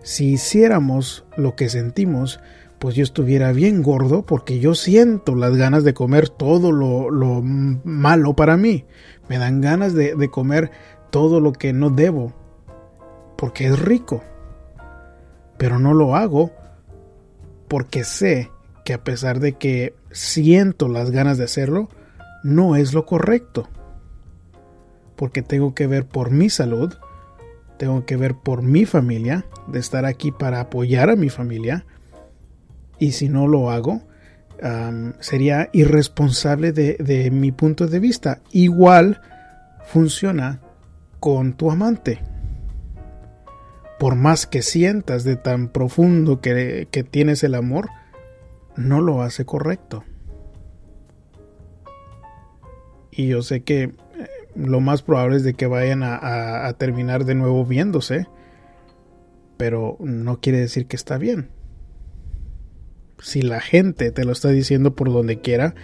si 0.04 0.32
hiciéramos 0.32 1.24
lo 1.36 1.56
que 1.56 1.68
sentimos, 1.68 2.38
pues 2.78 2.94
yo 2.94 3.02
estuviera 3.02 3.52
bien 3.52 3.82
gordo 3.82 4.22
porque 4.22 4.60
yo 4.60 4.74
siento 4.74 5.34
las 5.34 5.56
ganas 5.56 5.82
de 5.82 5.94
comer 5.94 6.28
todo 6.28 6.70
lo, 6.70 7.42
malo 7.42 8.36
para 8.36 8.56
mí. 8.56 8.84
Me 9.28 9.38
dan 9.38 9.62
ganas 9.62 9.94
de, 9.94 10.14
de 10.14 10.28
comer 10.28 10.70
todo 11.10 11.40
lo 11.40 11.52
que 11.52 11.72
no 11.72 11.88
debo 11.88 12.34
porque 13.44 13.66
es 13.66 13.78
rico. 13.78 14.24
Pero 15.58 15.78
no 15.78 15.92
lo 15.92 16.16
hago 16.16 16.50
porque 17.68 18.02
sé 18.02 18.50
que 18.86 18.94
a 18.94 19.04
pesar 19.04 19.38
de 19.38 19.52
que 19.58 19.94
siento 20.10 20.88
las 20.88 21.10
ganas 21.10 21.36
de 21.36 21.44
hacerlo, 21.44 21.90
no 22.42 22.74
es 22.74 22.94
lo 22.94 23.04
correcto. 23.04 23.68
Porque 25.14 25.42
tengo 25.42 25.74
que 25.74 25.86
ver 25.86 26.06
por 26.06 26.30
mi 26.30 26.48
salud, 26.48 26.94
tengo 27.76 28.06
que 28.06 28.16
ver 28.16 28.34
por 28.34 28.62
mi 28.62 28.86
familia, 28.86 29.44
de 29.66 29.78
estar 29.78 30.06
aquí 30.06 30.32
para 30.32 30.60
apoyar 30.60 31.10
a 31.10 31.16
mi 31.16 31.28
familia. 31.28 31.84
Y 32.98 33.12
si 33.12 33.28
no 33.28 33.46
lo 33.46 33.70
hago, 33.70 34.00
sería 35.20 35.68
irresponsable 35.74 36.72
de, 36.72 37.30
mi 37.30 37.52
punto 37.52 37.88
de 37.88 38.00
vista. 38.00 38.40
Igual 38.52 39.20
funciona 39.84 40.60
con 41.20 41.52
tu 41.52 41.70
amante. 41.70 42.22
Por 43.98 44.16
más 44.16 44.46
que 44.46 44.62
sientas 44.62 45.24
de 45.24 45.36
tan 45.36 45.68
profundo 45.68 46.40
que, 46.40 46.88
que 46.90 47.04
tienes 47.04 47.44
el 47.44 47.54
amor, 47.54 47.90
no 48.76 49.00
lo 49.00 49.22
hace 49.22 49.44
correcto. 49.44 50.04
Y 53.10 53.28
yo 53.28 53.42
sé 53.42 53.62
que 53.62 53.92
lo 54.54 54.80
más 54.80 55.02
probable 55.02 55.36
es 55.36 55.44
de 55.44 55.54
que 55.54 55.66
vayan 55.66 56.02
a, 56.02 56.72
terminar 56.78 57.24
de 57.24 57.34
nuevo 57.34 57.64
viéndose, 57.64 58.26
pero 59.56 59.96
no 60.00 60.40
quiere 60.40 60.60
decir 60.60 60.86
que 60.86 60.96
está 60.96 61.18
bien. 61.18 61.50
Si 63.20 63.42
la 63.42 63.60
gente 63.60 64.10
te 64.10 64.24
lo 64.24 64.32
está 64.32 64.48
diciendo 64.48 64.94
por 64.94 65.12
donde 65.12 65.40
quiera, 65.40 65.74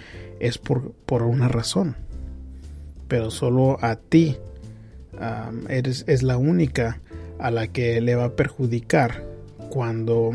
es 0.40 0.58
por, 0.58 0.92
por 0.92 1.22
una 1.22 1.48
razón. 1.48 1.96
Pero 3.08 3.30
solo 3.30 3.78
a 3.80 3.96
ti 3.96 4.36
eres, 5.68 6.04
es 6.06 6.22
la 6.22 6.36
única 6.36 7.00
a 7.40 7.50
la 7.50 7.68
que 7.68 8.00
le 8.00 8.14
va 8.14 8.24
a 8.26 8.36
perjudicar 8.36 9.24
cuando 9.70 10.32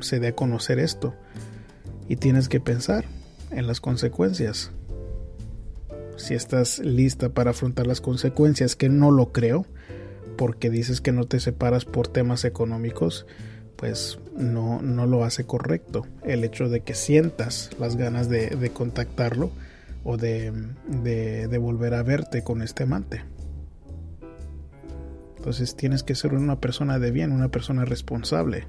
se 0.00 0.20
dé 0.20 0.28
a 0.28 0.34
conocer 0.34 0.78
esto. 0.78 1.14
Y 2.08 2.16
tienes 2.16 2.48
que 2.48 2.60
pensar 2.60 3.04
en 3.50 3.66
las 3.66 3.80
consecuencias 3.80 4.70
si 6.16 6.34
estás 6.34 6.78
lista 6.78 7.28
para 7.28 7.50
afrontar 7.50 7.86
las 7.86 8.00
consecuencias, 8.00 8.74
que 8.74 8.88
no 8.88 9.10
lo 9.10 9.32
creo, 9.32 9.66
porque 10.36 10.70
dices 10.70 11.00
que 11.00 11.12
no 11.12 11.24
te 11.24 11.40
separas 11.40 11.84
por 11.84 12.08
temas 12.08 12.44
económicos, 12.44 13.26
pues 13.76 14.18
no, 14.36 14.80
no 14.80 15.06
lo 15.06 15.24
hace 15.24 15.44
correcto. 15.44 16.06
El 16.24 16.44
hecho 16.44 16.68
de 16.68 16.80
que 16.80 16.94
sientas 16.94 17.70
las 17.78 17.96
ganas 17.96 18.28
de, 18.28 18.70
contactarlo 18.72 19.50
o 20.04 20.16
de, 20.16 20.52
de, 21.02 21.58
volver 21.58 21.94
a 21.94 22.02
verte 22.02 22.42
con 22.42 22.62
este 22.62 22.84
amante. 22.84 23.22
Entonces 25.46 25.76
tienes 25.76 26.02
que 26.02 26.16
ser 26.16 26.34
una 26.34 26.60
persona 26.60 26.98
de 26.98 27.12
bien, 27.12 27.30
una 27.30 27.52
persona 27.52 27.84
responsable. 27.84 28.66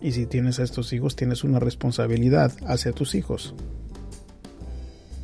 Y 0.00 0.12
si 0.12 0.26
tienes 0.26 0.60
a 0.60 0.62
estos 0.62 0.92
hijos, 0.92 1.16
tienes 1.16 1.42
una 1.42 1.58
responsabilidad 1.58 2.52
hacia 2.68 2.92
tus 2.92 3.16
hijos. 3.16 3.52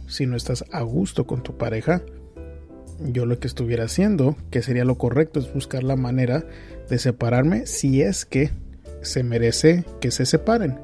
si 0.09 0.27
no 0.27 0.37
estás 0.37 0.65
a 0.73 0.83
gusto 0.83 1.29
con 1.29 1.45
tu 1.45 1.57
pareja, 1.57 2.03
yo 3.05 3.25
lo 3.25 3.39
que 3.39 3.47
estuviera 3.47 3.85
haciendo, 3.85 4.37
que 4.51 4.63
sería 4.63 4.85
lo 4.85 4.99
correcto, 4.99 5.39
es 5.39 5.55
buscar 5.55 5.85
la 5.85 5.95
manera 5.95 6.45
de 6.91 6.99
separarme 6.99 7.67
si 7.67 8.03
es 8.03 8.25
que 8.25 8.51
se 9.01 9.23
merece 9.23 9.85
que 10.01 10.11
se 10.11 10.27
separen. 10.27 10.81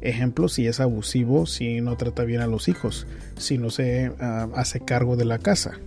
Ejemplo, 0.00 0.46
si 0.46 0.68
es 0.68 0.78
abusivo, 0.78 1.46
si 1.46 1.80
no 1.80 1.96
trata 1.96 2.22
bien 2.22 2.42
a 2.42 2.46
los 2.46 2.68
hijos, 2.68 3.08
si 3.38 3.58
no 3.58 3.70
se 3.70 4.12
ah, 4.20 4.48
hace 4.54 4.78
cargo 4.78 5.16
de 5.16 5.24
la 5.24 5.40
casa. 5.40 5.80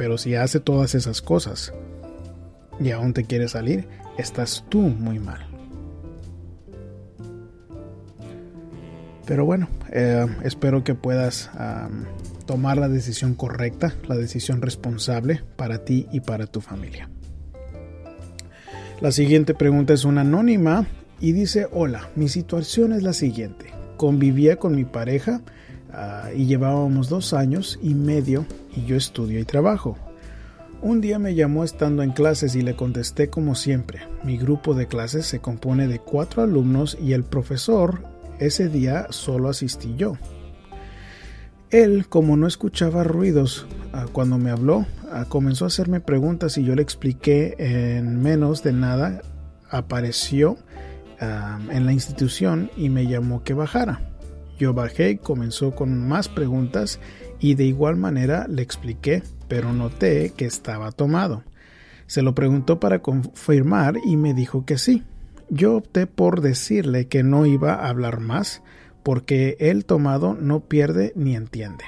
Pero 0.00 0.16
si 0.16 0.34
hace 0.34 0.60
todas 0.60 0.94
esas 0.94 1.20
cosas 1.20 1.74
y 2.80 2.90
aún 2.90 3.12
te 3.12 3.24
quiere 3.24 3.48
salir, 3.48 3.86
estás 4.16 4.64
tú 4.70 4.78
muy 4.80 5.18
mal. 5.18 5.46
Pero 9.26 9.44
bueno, 9.44 9.68
eh, 9.92 10.24
espero 10.42 10.84
que 10.84 10.94
puedas 10.94 11.50
tomar 12.46 12.78
la 12.78 12.88
decisión 12.88 13.34
correcta, 13.34 13.94
la 14.08 14.16
decisión 14.16 14.62
responsable 14.62 15.42
para 15.56 15.84
ti 15.84 16.08
y 16.10 16.20
para 16.20 16.46
tu 16.46 16.62
familia. 16.62 17.10
La 19.02 19.12
siguiente 19.12 19.52
pregunta 19.52 19.92
es 19.92 20.06
una 20.06 20.22
anónima 20.22 20.86
y 21.20 21.32
dice, 21.32 21.68
hola, 21.72 22.08
mi 22.16 22.30
situación 22.30 22.94
es 22.94 23.02
la 23.02 23.12
siguiente. 23.12 23.66
Convivía 23.98 24.56
con 24.56 24.74
mi 24.74 24.86
pareja 24.86 25.42
ah, 25.92 26.30
y 26.34 26.46
llevábamos 26.46 27.08
dos 27.08 27.32
años 27.32 27.78
y 27.82 27.94
medio 27.94 28.46
y 28.76 28.84
yo 28.84 28.96
estudio 28.96 29.40
y 29.40 29.44
trabajo. 29.44 29.96
Un 30.82 31.02
día 31.02 31.18
me 31.18 31.34
llamó 31.34 31.62
estando 31.62 32.02
en 32.02 32.12
clases 32.12 32.54
y 32.54 32.62
le 32.62 32.74
contesté 32.74 33.28
como 33.28 33.54
siempre. 33.54 34.00
Mi 34.24 34.38
grupo 34.38 34.74
de 34.74 34.86
clases 34.86 35.26
se 35.26 35.40
compone 35.40 35.86
de 35.86 35.98
cuatro 35.98 36.42
alumnos 36.42 36.96
y 37.00 37.12
el 37.12 37.22
profesor 37.22 38.02
ese 38.38 38.68
día 38.68 39.06
solo 39.10 39.50
asistí 39.50 39.94
yo. 39.96 40.14
Él, 41.70 42.06
como 42.08 42.36
no 42.36 42.46
escuchaba 42.46 43.04
ruidos 43.04 43.66
ah, 43.92 44.06
cuando 44.10 44.38
me 44.38 44.50
habló, 44.50 44.86
ah, 45.12 45.26
comenzó 45.28 45.66
a 45.66 45.68
hacerme 45.68 46.00
preguntas 46.00 46.56
y 46.56 46.64
yo 46.64 46.74
le 46.74 46.82
expliqué 46.82 47.54
en 47.58 48.22
menos 48.22 48.62
de 48.62 48.72
nada. 48.72 49.22
Apareció 49.68 50.58
en 51.20 51.84
la 51.84 51.92
institución 51.92 52.70
y 52.76 52.88
me 52.88 53.06
llamó 53.06 53.44
que 53.44 53.52
bajara. 53.52 54.09
Yo 54.60 54.74
bajé 54.74 55.12
y 55.12 55.16
comenzó 55.16 55.74
con 55.74 56.06
más 56.06 56.28
preguntas 56.28 57.00
y 57.38 57.54
de 57.54 57.64
igual 57.64 57.96
manera 57.96 58.46
le 58.46 58.60
expliqué, 58.60 59.22
pero 59.48 59.72
noté 59.72 60.34
que 60.36 60.44
estaba 60.44 60.92
tomado. 60.92 61.44
Se 62.06 62.20
lo 62.20 62.34
preguntó 62.34 62.78
para 62.78 63.00
confirmar 63.00 63.94
y 64.04 64.18
me 64.18 64.34
dijo 64.34 64.66
que 64.66 64.76
sí. 64.76 65.02
Yo 65.48 65.76
opté 65.76 66.06
por 66.06 66.42
decirle 66.42 67.08
que 67.08 67.22
no 67.22 67.46
iba 67.46 67.72
a 67.72 67.88
hablar 67.88 68.20
más, 68.20 68.62
porque 69.02 69.56
el 69.60 69.86
tomado 69.86 70.34
no 70.34 70.60
pierde 70.60 71.14
ni 71.16 71.36
entiende. 71.36 71.84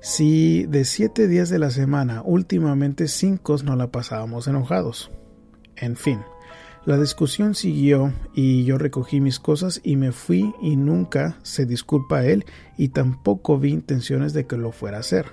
Si 0.00 0.64
de 0.64 0.86
siete 0.86 1.28
días 1.28 1.50
de 1.50 1.58
la 1.58 1.68
semana, 1.68 2.22
últimamente 2.24 3.06
cinco 3.06 3.56
no 3.62 3.76
la 3.76 3.88
pasábamos 3.88 4.48
enojados. 4.48 5.10
En 5.76 5.96
fin, 5.96 6.20
la 6.86 6.98
discusión 6.98 7.54
siguió 7.54 8.12
y 8.34 8.64
yo 8.64 8.76
recogí 8.76 9.20
mis 9.20 9.40
cosas 9.40 9.80
y 9.82 9.96
me 9.96 10.12
fui 10.12 10.54
y 10.60 10.76
nunca 10.76 11.38
se 11.42 11.64
disculpa 11.64 12.18
a 12.18 12.26
él 12.26 12.44
y 12.76 12.88
tampoco 12.88 13.58
vi 13.58 13.70
intenciones 13.70 14.34
de 14.34 14.46
que 14.46 14.58
lo 14.58 14.70
fuera 14.70 14.98
a 14.98 15.00
hacer. 15.00 15.26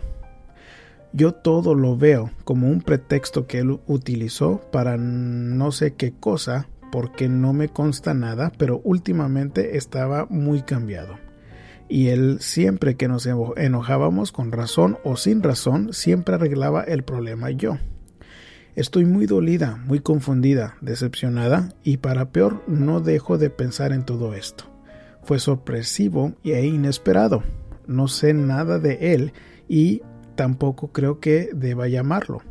Yo 1.12 1.34
todo 1.34 1.76
lo 1.76 1.98
veo 1.98 2.32
como 2.46 2.70
un 2.70 2.82
pretexto 2.82 3.48
que 3.48 3.60
él 3.60 3.80
utilizó 3.86 4.62
para 4.72 4.96
no 4.96 5.74
sé 5.74 5.96
qué 5.96 6.14
cosa 6.14 6.70
porque 6.90 7.28
no 7.28 7.52
me 7.52 7.68
consta 7.68 8.14
nada, 8.14 8.54
pero 8.58 8.80
últimamente 8.86 9.76
estaba 9.76 10.28
muy 10.30 10.62
cambiado. 10.62 11.18
Y 11.90 12.08
él 12.08 12.38
siempre 12.40 12.96
que 12.96 13.10
nos 13.10 13.28
enojábamos 13.58 14.32
con 14.32 14.54
razón 14.54 14.98
o 15.04 15.18
sin 15.18 15.44
razón, 15.44 15.92
siempre 15.92 16.36
arreglaba 16.36 16.84
el 16.84 17.04
problema 17.04 17.52
yo. 17.52 17.78
Estoy 18.76 19.06
muy 19.06 19.26
dolida, 19.26 19.76
muy 19.86 20.00
confundida, 20.00 20.76
decepcionada 20.82 21.74
y 21.84 21.98
para 21.98 22.32
peor 22.32 22.64
no 22.68 23.02
dejo 23.02 23.38
de 23.38 23.50
pensar 23.50 23.92
en 23.92 24.06
todo 24.06 24.34
esto. 24.34 24.66
Fue 25.24 25.40
sorpresivo 25.40 26.34
e 26.44 26.66
inesperado. 26.66 27.44
No 27.88 28.08
sé 28.08 28.34
nada 28.34 28.80
de 28.80 29.14
él 29.14 29.34
y 29.68 30.02
tampoco 30.36 30.92
creo 30.92 31.20
que 31.20 31.50
deba 31.54 31.88
llamarlo. 31.88 32.42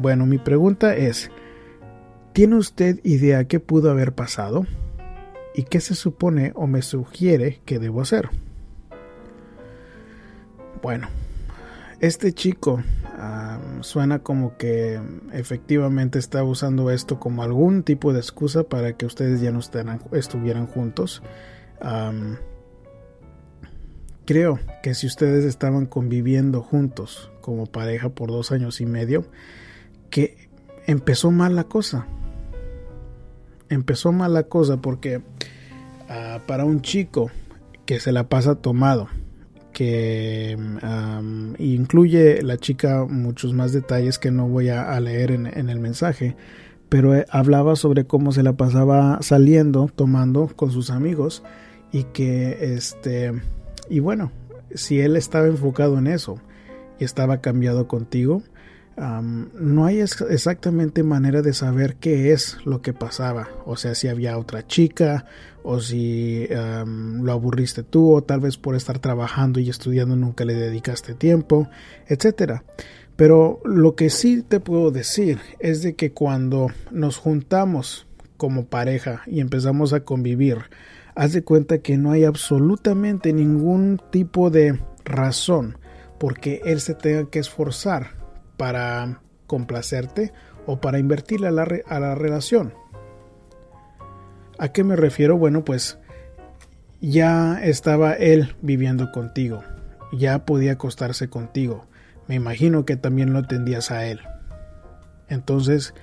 Bueno, 0.00 0.26
mi 0.26 0.38
pregunta 0.38 0.94
es, 0.94 1.30
¿Tiene 2.36 2.56
usted 2.56 3.00
idea 3.02 3.48
qué 3.48 3.60
pudo 3.60 3.90
haber 3.90 4.12
pasado? 4.12 4.66
¿Y 5.54 5.62
qué 5.62 5.80
se 5.80 5.94
supone 5.94 6.52
o 6.54 6.66
me 6.66 6.82
sugiere 6.82 7.62
que 7.64 7.78
debo 7.78 8.02
hacer? 8.02 8.28
Bueno, 10.82 11.08
este 12.06 12.32
chico 12.32 12.82
suena 13.80 14.20
como 14.20 14.56
que 14.56 15.00
efectivamente 15.32 16.18
está 16.18 16.42
usando 16.44 16.90
esto 16.90 17.18
como 17.18 17.42
algún 17.42 17.82
tipo 17.82 18.12
de 18.12 18.20
excusa 18.20 18.64
para 18.64 18.94
que 18.94 19.06
ustedes 19.06 19.40
ya 19.40 19.52
no 19.52 19.60
estuvieran 20.12 20.66
juntos. 20.66 21.22
creo 24.24 24.58
que 24.82 24.94
si 24.94 25.06
ustedes 25.06 25.44
estaban 25.44 25.86
conviviendo 25.86 26.62
juntos 26.62 27.30
como 27.40 27.66
pareja 27.66 28.08
por 28.08 28.30
dos 28.30 28.52
años 28.52 28.80
y 28.80 28.86
medio, 28.86 29.24
que 30.10 30.48
empezó 30.86 31.30
mal 31.30 31.54
la 31.54 31.64
cosa 31.64 32.06
empezó 33.68 34.12
mal 34.12 34.34
la 34.34 34.44
cosa 34.44 34.78
porque 34.78 35.22
ah, 36.08 36.40
para 36.46 36.64
un 36.64 36.82
chico 36.82 37.30
que 37.84 38.00
se 38.00 38.12
la 38.12 38.28
pasa 38.28 38.56
tomado, 38.56 39.08
que 39.76 40.56
incluye 41.58 42.42
la 42.42 42.56
chica 42.56 43.04
muchos 43.04 43.52
más 43.52 43.74
detalles 43.74 44.18
que 44.18 44.30
no 44.30 44.48
voy 44.48 44.70
a, 44.70 44.98
leer 45.00 45.32
en, 45.32 45.68
el 45.68 45.80
mensaje, 45.80 46.34
pero 46.88 47.14
eh, 47.14 47.26
hablaba 47.28 47.76
sobre 47.76 48.06
cómo 48.06 48.32
se 48.32 48.42
la 48.42 48.54
pasaba 48.54 49.18
saliendo, 49.20 49.90
tomando 49.94 50.46
con 50.56 50.70
sus 50.70 50.88
amigos 50.88 51.42
y 51.92 52.04
que 52.04 52.74
este, 52.74 53.34
y 53.90 54.00
bueno, 54.00 54.32
si 54.74 54.98
él 55.00 55.14
estaba 55.14 55.46
enfocado 55.46 55.98
en 55.98 56.06
eso 56.06 56.40
y 56.98 57.04
estaba 57.04 57.42
cambiado 57.42 57.86
contigo, 57.86 58.42
no 58.96 59.84
hay 59.84 60.00
exactamente 60.00 61.02
manera 61.02 61.42
de 61.42 61.52
saber 61.52 61.96
qué 61.96 62.32
es 62.32 62.56
lo 62.64 62.80
que 62.80 62.94
pasaba. 62.94 63.50
O 63.66 63.76
sea, 63.76 63.94
si 63.94 64.08
había 64.08 64.38
otra 64.38 64.66
chica 64.66 65.26
o 65.68 65.80
si 65.80 66.46
lo 66.48 67.32
aburriste 67.32 67.82
tú 67.82 68.14
o 68.14 68.22
tal 68.22 68.38
vez 68.38 68.56
por 68.56 68.76
estar 68.76 69.00
trabajando 69.00 69.58
y 69.58 69.68
estudiando 69.68 70.14
nunca 70.14 70.44
le 70.44 70.54
dedicaste 70.54 71.14
tiempo, 71.14 71.68
etcétera. 72.06 72.62
Pero 73.16 73.60
lo 73.64 73.96
que 73.96 74.08
sí 74.08 74.42
te 74.42 74.60
puedo 74.60 74.92
decir 74.92 75.40
es 75.58 75.82
de 75.82 75.96
que 75.96 76.12
cuando 76.12 76.68
nos 76.92 77.16
juntamos 77.16 78.06
como 78.36 78.66
pareja 78.66 79.22
y 79.26 79.40
empezamos 79.40 79.92
a 79.92 80.04
convivir, 80.04 80.58
haz 81.16 81.32
de 81.32 81.42
cuenta 81.42 81.78
que 81.78 81.96
no 81.96 82.12
hay 82.12 82.24
absolutamente 82.24 83.32
ningún 83.32 84.00
tipo 84.12 84.50
de 84.50 84.78
razón 85.04 85.78
porque 86.20 86.60
él 86.64 86.80
se 86.80 86.94
tenga 86.94 87.28
que 87.28 87.40
esforzar 87.40 88.12
para 88.56 89.20
complacerte 89.48 90.32
o 90.64 90.80
para 90.80 91.00
invertirle 91.00 91.48
a 91.48 91.50
la, 91.50 91.66
a 91.86 91.98
la 91.98 92.14
relación. 92.14 92.72
¿A 94.58 94.68
qué 94.68 94.84
me 94.84 94.96
refiero? 94.96 95.36
Bueno, 95.36 95.64
pues 95.64 95.98
ya 97.00 97.60
estaba 97.62 98.14
él 98.14 98.56
viviendo 98.62 99.12
contigo, 99.12 99.62
ya 100.12 100.44
podía 100.46 100.72
acostarse 100.72 101.28
contigo. 101.28 101.86
Me 102.26 102.34
imagino 102.34 102.84
que 102.84 102.96
también 102.96 103.32
lo 103.32 103.44
tendías 103.44 103.90
a 103.90 104.06
él. 104.06 104.20
Entonces, 105.28 105.94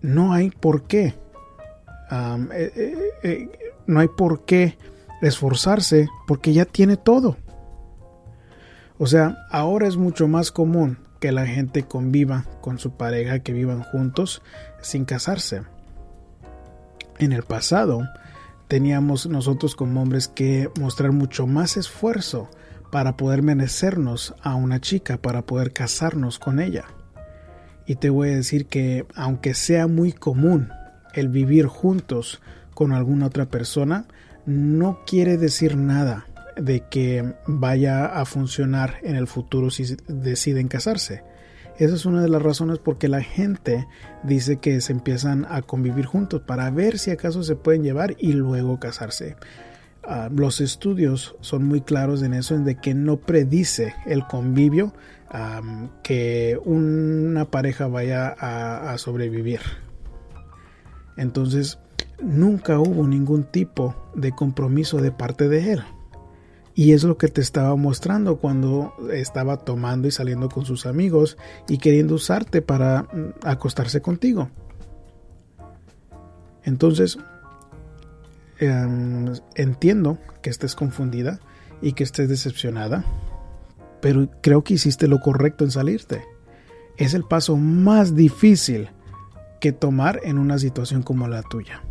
no 0.00 0.32
hay 0.32 0.50
por 0.50 0.86
qué. 0.86 1.14
Eh, 2.10 2.72
eh, 2.76 2.94
eh, 3.22 3.48
no 3.86 4.00
hay 4.00 4.08
por 4.08 4.44
qué 4.44 4.78
esforzarse 5.22 6.08
porque 6.26 6.52
ya 6.52 6.64
tiene 6.64 6.96
todo. 6.96 7.36
O 8.98 9.06
sea, 9.06 9.36
ahora 9.50 9.86
es 9.86 9.96
mucho 9.96 10.26
más 10.28 10.50
común 10.50 10.98
que 11.20 11.32
la 11.32 11.46
gente 11.46 11.82
conviva 11.82 12.44
con 12.60 12.78
su 12.78 12.92
pareja, 12.96 13.40
que 13.40 13.52
vivan 13.52 13.82
juntos 13.82 14.42
sin 14.80 15.04
casarse. 15.04 15.62
En 17.18 17.32
el 17.32 17.42
pasado 17.42 18.08
teníamos 18.68 19.26
nosotros 19.26 19.74
como 19.74 20.02
hombres 20.02 20.28
que 20.28 20.70
mostrar 20.78 21.12
mucho 21.12 21.46
más 21.46 21.76
esfuerzo 21.76 22.50
para 22.90 23.16
poder 23.16 23.42
merecernos 23.42 24.34
a 24.42 24.54
una 24.54 24.80
chica, 24.80 25.16
para 25.16 25.42
poder 25.42 25.72
casarnos 25.72 26.38
con 26.38 26.60
ella. 26.60 26.84
Y 27.86 27.96
te 27.96 28.10
voy 28.10 28.30
a 28.30 28.36
decir 28.36 28.66
que 28.66 29.06
aunque 29.14 29.54
sea 29.54 29.86
muy 29.86 30.12
común 30.12 30.70
el 31.14 31.28
vivir 31.28 31.66
juntos 31.66 32.40
con 32.74 32.92
alguna 32.92 33.26
otra 33.26 33.46
persona, 33.46 34.06
no 34.44 35.00
quiere 35.06 35.38
decir 35.38 35.76
nada 35.76 36.26
de 36.56 36.84
que 36.88 37.34
vaya 37.46 38.06
a 38.06 38.24
funcionar 38.24 38.96
en 39.02 39.16
el 39.16 39.26
futuro 39.26 39.70
si 39.70 39.96
deciden 40.08 40.68
casarse. 40.68 41.22
Esa 41.78 41.94
es 41.94 42.06
una 42.06 42.22
de 42.22 42.28
las 42.28 42.42
razones 42.42 42.78
por 42.78 42.96
que 42.96 43.08
la 43.08 43.22
gente 43.22 43.86
dice 44.22 44.56
que 44.56 44.80
se 44.80 44.92
empiezan 44.92 45.46
a 45.48 45.60
convivir 45.60 46.06
juntos 46.06 46.40
para 46.40 46.70
ver 46.70 46.98
si 46.98 47.10
acaso 47.10 47.42
se 47.42 47.54
pueden 47.54 47.82
llevar 47.82 48.16
y 48.18 48.32
luego 48.32 48.80
casarse. 48.80 49.36
ah, 50.02 50.30
los 50.34 50.60
estudios 50.60 51.36
son 51.40 51.64
muy 51.64 51.82
claros 51.82 52.22
en 52.22 52.32
eso, 52.32 52.54
en 52.54 52.64
de 52.64 52.76
que 52.76 52.94
no 52.94 53.18
predice 53.18 53.94
el 54.06 54.26
convivio 54.26 54.94
que 56.02 56.58
una 56.64 57.44
pareja 57.46 57.88
vaya 57.88 58.28
a 58.28 58.96
sobrevivir. 58.96 59.60
Entonces, 61.18 61.78
nunca 62.22 62.78
hubo 62.78 63.06
ningún 63.06 63.44
tipo 63.44 63.94
de 64.14 64.32
compromiso 64.32 64.98
de 64.98 65.12
parte 65.12 65.48
de 65.48 65.72
él. 65.72 65.82
Y 66.78 66.92
es 66.92 67.04
lo 67.04 67.16
que 67.16 67.28
te 67.28 67.40
estaba 67.40 67.74
mostrando 67.74 68.36
cuando 68.36 68.92
estaba 69.10 69.56
tomando 69.56 70.08
y 70.08 70.10
saliendo 70.10 70.50
con 70.50 70.66
sus 70.66 70.84
amigos 70.84 71.38
y 71.68 71.78
queriendo 71.78 72.14
usarte 72.14 72.60
para 72.60 73.04
mm, 73.04 73.46
acostarse 73.46 74.02
contigo. 74.02 74.50
Entonces, 76.64 77.18
em, 78.58 79.32
entiendo 79.54 80.18
que 80.42 80.50
estés 80.50 80.74
confundida 80.74 81.40
y 81.80 81.94
que 81.94 82.04
estés 82.04 82.28
decepcionada, 82.28 83.06
pero 84.02 84.28
creo 84.42 84.62
que 84.62 84.74
hiciste 84.74 85.08
lo 85.08 85.20
correcto 85.20 85.64
en 85.64 85.70
salirte. 85.70 86.24
Es 86.98 87.14
el 87.14 87.24
paso 87.24 87.56
más 87.56 88.14
difícil 88.14 88.90
que 89.62 89.72
tomar 89.72 90.20
en 90.24 90.36
una 90.36 90.58
situación 90.58 91.02
como 91.02 91.26
la 91.26 91.42
tuya 91.42 91.82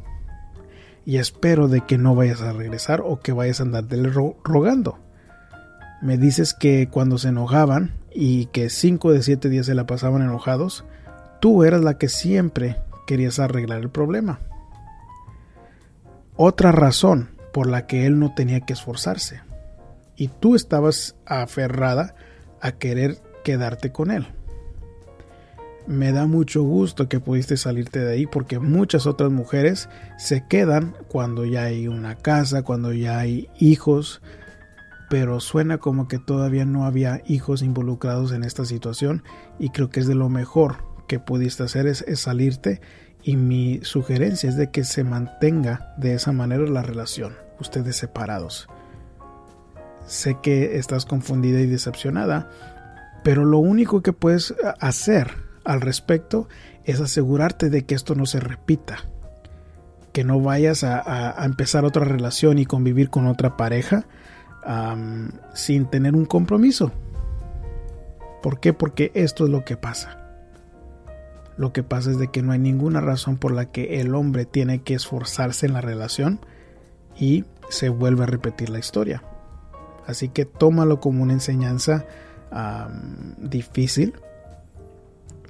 y 1.05 1.17
espero 1.17 1.67
de 1.67 1.81
que 1.81 1.97
no 1.97 2.15
vayas 2.15 2.41
a 2.41 2.51
regresar 2.51 3.01
o 3.01 3.19
que 3.19 3.31
vayas 3.31 3.59
a 3.59 3.63
andar 3.63 3.85
rogando. 4.43 4.97
Me 6.01 6.17
dices 6.17 6.53
que 6.53 6.89
cuando 6.89 7.17
se 7.17 7.29
enojaban 7.29 7.93
y 8.11 8.47
que 8.47 8.69
5 8.69 9.13
de 9.13 9.21
7 9.21 9.49
días 9.49 9.67
se 9.67 9.75
la 9.75 9.85
pasaban 9.85 10.23
enojados, 10.23 10.83
tú 11.39 11.63
eras 11.63 11.83
la 11.83 11.97
que 11.97 12.09
siempre 12.09 12.77
querías 13.07 13.39
arreglar 13.39 13.81
el 13.81 13.89
problema. 13.89 14.39
Otra 16.35 16.71
razón 16.71 17.29
por 17.53 17.67
la 17.67 17.87
que 17.87 18.05
él 18.05 18.19
no 18.19 18.33
tenía 18.33 18.61
que 18.61 18.73
esforzarse. 18.73 19.41
Y 20.17 20.27
tú 20.27 20.55
estabas 20.55 21.15
aferrada 21.25 22.15
a 22.61 22.73
querer 22.73 23.21
quedarte 23.43 23.91
con 23.91 24.11
él 24.11 24.34
me 25.87 26.11
da 26.11 26.25
mucho 26.25 26.63
gusto 26.63 27.07
que 27.07 27.19
pudiste 27.19 27.57
salirte 27.57 27.99
de 27.99 28.13
ahí 28.13 28.25
porque 28.25 28.59
muchas 28.59 29.05
otras 29.05 29.31
mujeres 29.31 29.89
se 30.17 30.45
quedan 30.47 30.95
cuando 31.07 31.45
ya 31.45 31.63
hay 31.63 31.87
una 31.87 32.15
casa, 32.15 32.63
cuando 32.63 32.93
ya 32.93 33.19
hay 33.19 33.49
hijos, 33.59 34.21
pero 35.09 35.39
suena 35.39 35.77
como 35.77 36.07
que 36.07 36.19
todavía 36.19 36.65
no 36.65 36.85
había 36.85 37.21
hijos 37.27 37.61
involucrados 37.61 38.31
en 38.31 38.43
esta 38.43 38.65
situación 38.65 39.23
y 39.59 39.69
creo 39.69 39.89
que 39.89 39.99
es 39.99 40.07
de 40.07 40.15
lo 40.15 40.29
mejor 40.29 40.77
que 41.07 41.19
pudiste 41.19 41.63
hacer 41.63 41.87
es, 41.87 42.03
salirte 42.15 42.81
y 43.23 43.35
mi 43.35 43.79
sugerencia 43.83 44.49
es 44.49 44.55
de 44.55 44.71
que 44.71 44.83
se 44.83 45.03
mantenga 45.03 45.93
de 45.97 46.13
esa 46.13 46.31
manera 46.31 46.63
la 46.67 46.81
relación, 46.81 47.35
ustedes 47.59 47.95
separados. 47.95 48.67
Sé 50.05 50.37
que 50.41 50.77
estás 50.77 51.05
confundida 51.05 51.59
y 51.59 51.65
decepcionada, 51.65 52.49
pero 53.23 53.43
lo 53.43 53.57
único 53.57 54.01
que 54.01 54.13
puedes 54.13 54.53
hacer 54.79 55.45
al 55.65 55.81
respecto 55.81 56.47
es 56.85 57.01
asegurarte 57.01 57.69
de 57.69 57.85
que 57.85 57.95
esto 57.95 58.15
no 58.15 58.25
se 58.25 58.39
repita. 58.39 58.99
Que 60.13 60.23
no 60.23 60.39
vayas 60.39 60.83
a, 60.83 61.43
empezar 61.43 61.83
otra 61.83 62.05
relación 62.05 62.57
y 62.57 62.65
convivir 62.65 63.09
con 63.09 63.27
otra 63.27 63.57
pareja 63.57 64.05
sin 65.53 65.85
tener 65.87 66.15
un 66.15 66.25
compromiso. 66.25 66.91
¿Por 68.41 68.59
qué? 68.59 68.73
Porque 68.73 69.11
esto 69.15 69.45
es 69.45 69.49
lo 69.49 69.65
que 69.65 69.75
pasa. 69.75 70.21
Lo 71.57 71.73
que 71.73 71.83
pasa 71.83 72.11
es 72.11 72.19
de 72.19 72.29
que 72.29 72.41
no 72.41 72.51
hay 72.51 72.59
ninguna 72.59 73.01
razón 73.01 73.37
por 73.37 73.51
la 73.51 73.65
que 73.71 73.99
el 73.99 74.13
hombre 74.13 74.45
tiene 74.45 74.79
que 74.79 74.93
esforzarse 74.93 75.65
en 75.65 75.73
la 75.73 75.81
relación 75.81 76.39
y 77.17 77.45
se 77.69 77.89
vuelve 77.89 78.23
a 78.23 78.27
repetir 78.27 78.69
la 78.69 78.79
historia. 78.79 79.23
Así 80.05 80.29
que 80.29 80.45
tómalo 80.45 80.99
como 80.99 81.23
una 81.23 81.33
enseñanza 81.33 82.05
difícil, 83.37 84.13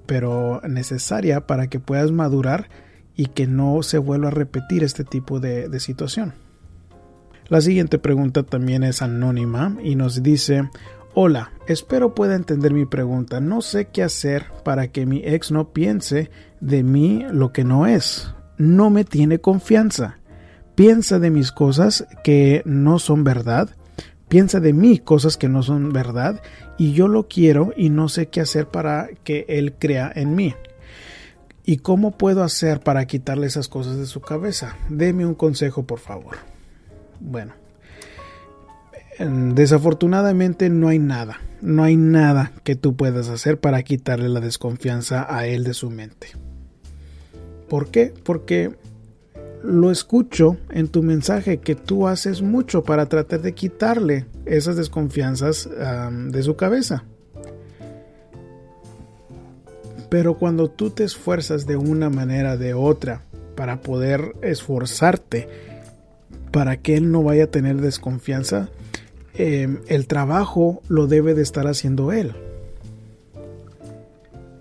pero 0.05 0.61
necesaria 0.67 1.47
para 1.47 1.67
que 1.67 1.79
puedas 1.79 2.11
madurar 2.11 2.69
y 3.15 3.27
que 3.27 3.47
no 3.47 3.81
se 3.83 3.97
vuelva 3.97 4.27
a 4.27 4.31
repetir 4.31 4.83
este 4.83 5.03
tipo 5.03 5.39
de, 5.39 5.79
situación. 5.79 6.33
La 7.47 7.61
siguiente 7.61 7.99
pregunta 7.99 8.43
también 8.43 8.83
es 8.83 9.01
anónima 9.01 9.77
y 9.83 9.95
nos 9.95 10.23
dice, 10.23 10.69
Hola, 11.13 11.51
espero 11.67 12.15
pueda 12.15 12.35
entender 12.35 12.73
mi 12.73 12.85
pregunta. 12.85 13.39
No 13.39 13.61
sé 13.61 13.85
qué 13.85 14.03
hacer 14.03 14.47
para 14.63 14.87
que 14.87 15.05
mi 15.05 15.21
ex 15.23 15.51
no 15.51 15.69
piense 15.69 16.29
de 16.59 16.83
mí 16.83 17.25
lo 17.31 17.53
que 17.53 17.63
no 17.63 17.87
es. 17.87 18.33
No 18.57 18.89
me 18.89 19.05
tiene 19.05 19.39
confianza. 19.39 20.17
Piensa 20.73 21.19
de 21.19 21.29
mis 21.29 21.51
cosas 21.51 22.05
que 22.23 22.61
no 22.65 22.99
son 22.99 23.23
verdad 23.23 23.69
piensa 24.27 24.59
de 24.59 24.73
mí 24.73 24.99
cosas 24.99 25.37
que 25.37 25.49
no 25.49 25.63
son 25.63 25.93
verdad 25.93 26.41
y 26.77 26.93
yo 26.93 27.07
lo 27.07 27.27
quiero 27.27 27.73
y 27.75 27.89
no 27.89 28.09
sé 28.09 28.27
qué 28.27 28.41
hacer 28.41 28.67
para 28.67 29.09
que 29.23 29.45
él 29.47 29.73
crea 29.73 30.11
en 30.13 30.35
mí. 30.35 30.53
¿Y 31.63 31.77
cómo 31.77 32.11
puedo 32.11 32.43
hacer 32.43 32.79
para 32.79 33.05
quitarle 33.05 33.47
esas 33.47 33.67
cosas 33.67 33.97
de 33.97 34.05
su 34.05 34.21
cabeza? 34.21 34.75
Deme 34.89 35.25
un 35.25 35.33
consejo, 35.33 35.83
por 35.83 35.99
favor. 35.99 36.37
Bueno, 37.19 37.53
desafortunadamente 39.19 40.69
no 40.69 40.89
hay 40.89 40.99
nada, 40.99 41.39
no 41.61 41.83
hay 41.83 41.95
nada 41.95 42.51
que 42.63 42.75
tú 42.75 42.95
puedas 42.95 43.29
hacer 43.29 43.59
para 43.59 43.81
quitarle 43.83 44.29
la 44.29 44.41
desconfianza 44.41 45.25
a 45.27 45.47
él 45.47 45.63
de 45.63 45.73
su 45.73 45.89
mente. 45.89 46.27
¿Por 47.69 47.89
qué? 47.89 48.13
Porque 48.23 48.75
lo 49.65 49.91
escucho 49.91 50.57
en 50.69 50.87
tu 50.87 51.01
mensaje 51.01 51.57
que 51.57 51.75
tú 51.75 52.07
haces 52.07 52.41
mucho 52.41 52.83
para 52.83 53.07
tratar 53.07 53.41
de 53.41 53.53
quitarle 53.53 54.25
esas 54.45 54.75
desconfianzas 54.75 55.69
de 56.29 56.43
su 56.43 56.55
cabeza. 56.55 57.03
Pero 60.09 60.35
cuando 60.35 60.69
tú 60.69 60.91
te 60.91 61.03
esfuerzas 61.03 61.65
de 61.65 61.77
una 61.77 62.09
manera 62.09 62.57
de 62.57 62.73
otra 62.73 63.23
para 63.55 63.81
poder 63.81 64.35
esforzarte 64.41 65.47
para 66.51 66.77
que 66.77 66.95
él 66.95 67.11
no 67.11 67.23
vaya 67.23 67.45
a 67.45 67.47
tener 67.47 67.81
desconfianza, 67.81 68.69
em, 69.33 69.79
el 69.87 70.07
trabajo 70.07 70.81
lo 70.87 71.07
debe 71.07 71.33
de 71.33 71.41
estar 71.41 71.67
haciendo 71.67 72.13
él. 72.13 72.33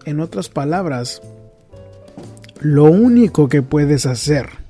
En 0.04 0.18
otras 0.18 0.48
palabras, 0.48 1.22
lo 2.60 2.84
único 2.84 3.48
que 3.48 3.62
puedes 3.62 4.06
hacer 4.06 4.63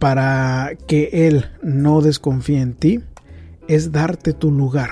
para 0.00 0.72
que 0.88 1.28
Él 1.28 1.44
no 1.62 2.00
desconfíe 2.00 2.60
en 2.60 2.74
ti 2.74 3.00
es 3.68 3.92
darte 3.92 4.32
tu 4.32 4.50
lugar, 4.50 4.90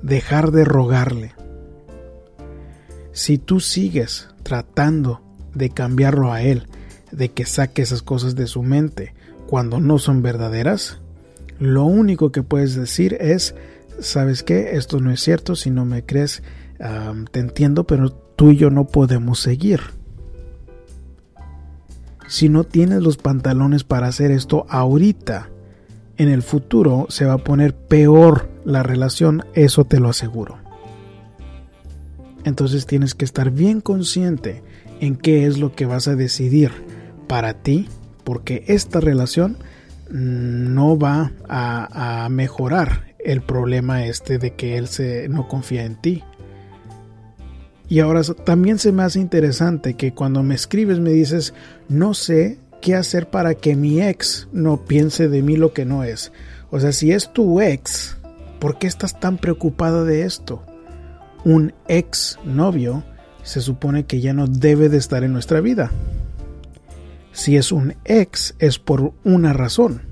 dejar 0.00 0.52
de 0.52 0.64
rogarle. 0.64 1.34
Si 3.12 3.36
tú 3.36 3.60
sigues 3.60 4.28
tratando 4.44 5.20
de 5.52 5.70
cambiarlo 5.70 6.32
a 6.32 6.40
Él, 6.42 6.68
de 7.10 7.30
que 7.30 7.44
saque 7.44 7.82
esas 7.82 8.02
cosas 8.02 8.36
de 8.36 8.46
su 8.46 8.62
mente 8.62 9.12
cuando 9.48 9.80
no 9.80 9.98
son 9.98 10.22
verdaderas, 10.22 11.00
lo 11.58 11.84
único 11.84 12.30
que 12.30 12.44
puedes 12.44 12.76
decir 12.76 13.18
es, 13.20 13.56
¿sabes 13.98 14.44
qué? 14.44 14.76
Esto 14.76 15.00
no 15.00 15.10
es 15.10 15.20
cierto, 15.20 15.56
si 15.56 15.70
no 15.70 15.84
me 15.84 16.06
crees, 16.06 16.44
te 17.32 17.40
entiendo, 17.40 17.84
pero 17.88 18.10
tú 18.12 18.52
y 18.52 18.56
yo 18.56 18.70
no 18.70 18.86
podemos 18.86 19.40
seguir 19.40 19.80
si 22.30 22.48
no 22.48 22.62
tienes 22.62 23.02
los 23.02 23.16
pantalones 23.16 23.82
para 23.82 24.06
hacer 24.06 24.30
esto 24.30 24.64
ahorita, 24.68 25.48
en 26.16 26.28
el 26.28 26.42
futuro 26.42 27.06
se 27.08 27.24
va 27.24 27.32
a 27.32 27.38
poner 27.38 27.74
peor 27.74 28.48
la 28.64 28.84
relación, 28.84 29.42
eso 29.54 29.84
te 29.84 29.98
lo 29.98 30.10
aseguro. 30.10 30.58
Entonces 32.44 32.86
tienes 32.86 33.16
que 33.16 33.24
estar 33.24 33.50
bien 33.50 33.80
consciente 33.80 34.62
en 35.00 35.16
qué 35.16 35.44
es 35.44 35.58
lo 35.58 35.74
que 35.74 35.86
vas 35.86 36.06
a 36.06 36.14
decidir 36.14 36.70
para 37.26 37.54
ti, 37.54 37.88
porque 38.22 38.62
esta 38.68 39.00
relación 39.00 39.58
no 40.08 40.96
va 40.96 41.32
a, 41.48 42.28
mejorar 42.30 43.06
el 43.18 43.40
problema 43.40 44.04
este 44.04 44.38
de 44.38 44.54
que 44.54 44.78
él 44.78 44.86
se, 44.86 45.28
no 45.28 45.48
confía 45.48 45.84
en 45.84 45.96
ti. 45.96 46.22
Y 47.90 47.98
ahora 47.98 48.22
también 48.22 48.78
se 48.78 48.92
me 48.92 49.02
hace 49.02 49.18
interesante 49.18 49.94
que 49.94 50.14
cuando 50.14 50.44
me 50.44 50.54
escribes 50.54 51.00
me 51.00 51.10
dices, 51.10 51.54
no 51.88 52.14
sé 52.14 52.60
qué 52.80 52.94
hacer 52.94 53.28
para 53.28 53.56
que 53.56 53.74
mi 53.74 54.00
ex 54.00 54.46
no 54.52 54.84
piense 54.84 55.28
de 55.28 55.42
mí 55.42 55.56
lo 55.56 55.72
que 55.72 55.84
no 55.84 56.04
es. 56.04 56.30
O 56.70 56.78
sea, 56.78 56.92
si 56.92 57.10
es 57.10 57.32
tu 57.32 57.60
ex, 57.60 58.16
¿por 58.60 58.78
qué 58.78 58.86
estás 58.86 59.18
tan 59.18 59.38
preocupada 59.38 60.04
de 60.04 60.22
esto? 60.22 60.62
Un 61.44 61.74
ex 61.88 62.38
novio 62.44 63.02
se 63.42 63.60
supone 63.60 64.06
que 64.06 64.20
ya 64.20 64.34
no 64.34 64.46
debe 64.46 64.88
de 64.88 64.98
estar 64.98 65.24
en 65.24 65.32
nuestra 65.32 65.60
vida. 65.60 65.90
Si 67.32 67.56
es 67.56 67.72
un 67.72 67.96
ex 68.04 68.54
es 68.60 68.78
por 68.78 69.14
una 69.24 69.52
razón. 69.52 70.02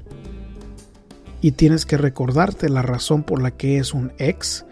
Y 1.41 1.53
tienes 1.53 1.87
que 1.87 1.97
recordarte 1.97 2.69
la 2.71 2.83
razón 2.83 3.23
por 3.23 3.41
la 3.41 3.53
que 3.53 3.79
es 3.79 3.95
un 3.95 4.11
ex 4.19 4.67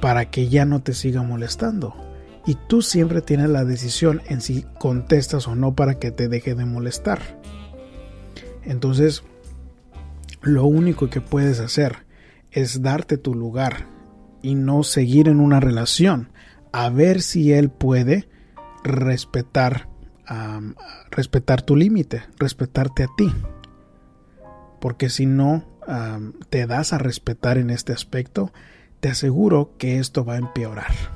para 0.00 0.30
que 0.30 0.48
ya 0.48 0.64
no 0.64 0.80
te 0.80 0.94
siga 0.94 1.24
molestando 1.24 2.05
y 2.46 2.54
tú 2.54 2.82
siempre 2.82 3.22
tienes 3.22 3.48
la 3.48 3.64
decisión 3.64 4.22
en 4.26 4.40
si 4.40 4.62
contestas 4.78 5.48
o 5.48 5.54
no 5.54 5.74
para 5.74 5.98
que 5.98 6.10
te 6.10 6.28
deje 6.28 6.54
de 6.54 6.64
molestar. 6.64 7.20
Entonces, 8.62 9.24
lo 10.42 10.64
único 10.64 11.10
que 11.10 11.20
puedes 11.20 11.60
hacer 11.60 12.06
es 12.50 12.82
darte 12.82 13.18
tu 13.18 13.34
lugar 13.34 13.86
y 14.42 14.54
no 14.54 14.82
seguir 14.84 15.28
en 15.28 15.40
una 15.40 15.60
relación 15.60 16.30
a 16.72 16.88
ver 16.88 17.20
si 17.20 17.52
él 17.52 17.70
puede 17.70 18.28
respetar 18.84 19.88
respetar 21.10 21.62
tu 21.62 21.76
límite, 21.76 22.24
respetarte 22.38 23.04
a 23.04 23.08
ti. 23.16 23.32
Porque 24.80 25.08
si 25.08 25.26
no 25.26 25.64
te 26.50 26.66
das 26.66 26.92
a 26.92 26.98
respetar 26.98 27.58
en 27.58 27.70
este 27.70 27.92
aspecto, 27.92 28.52
te 29.00 29.08
aseguro 29.08 29.74
que 29.78 29.98
esto 29.98 30.24
va 30.24 30.34
a 30.34 30.38
empeorar. 30.38 31.15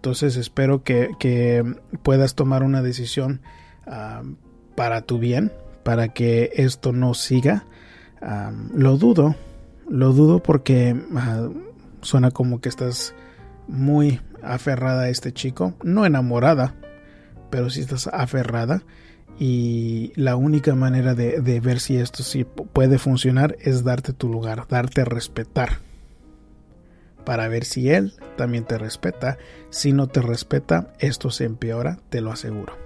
Entonces 0.00 0.36
espero 0.36 0.82
que, 0.82 1.62
puedas 2.02 2.34
tomar 2.34 2.62
una 2.62 2.80
decisión 2.80 3.42
para 4.74 5.02
tu 5.02 5.18
bien, 5.18 5.52
para 5.82 6.08
que 6.08 6.52
esto 6.54 6.92
no 6.92 7.12
siga. 7.12 7.66
lo 8.72 8.96
dudo, 8.96 9.36
lo 9.90 10.14
dudo 10.14 10.42
porque 10.42 10.96
ah, 11.14 11.50
suena 12.00 12.30
como 12.30 12.62
que 12.62 12.70
estás 12.70 13.14
muy 13.68 14.20
aferrada 14.42 15.02
a 15.02 15.08
este 15.10 15.32
chico, 15.32 15.74
no 15.82 16.06
enamorada, 16.06 16.74
pero 17.50 17.68
si 17.68 17.80
estás 17.80 18.06
aferrada 18.06 18.82
y 19.38 20.14
la 20.16 20.34
única 20.34 20.74
manera 20.74 21.14
de, 21.14 21.60
ver 21.60 21.78
si 21.78 21.98
esto 21.98 22.22
sí 22.22 22.44
puede 22.44 22.96
funcionar 22.96 23.54
es 23.60 23.84
darte 23.84 24.14
tu 24.14 24.30
lugar, 24.30 24.64
darte 24.66 25.04
respetar 25.04 25.89
para 27.24 27.48
ver 27.48 27.64
si 27.64 27.90
él 27.90 28.14
también 28.36 28.64
te 28.64 28.78
respeta. 28.78 29.38
Si 29.70 29.92
no 29.92 30.06
te 30.06 30.22
respeta, 30.22 30.92
esto 30.98 31.30
se 31.30 31.44
empeora, 31.44 31.98
te 32.08 32.20
lo 32.20 32.32
aseguro. 32.32 32.76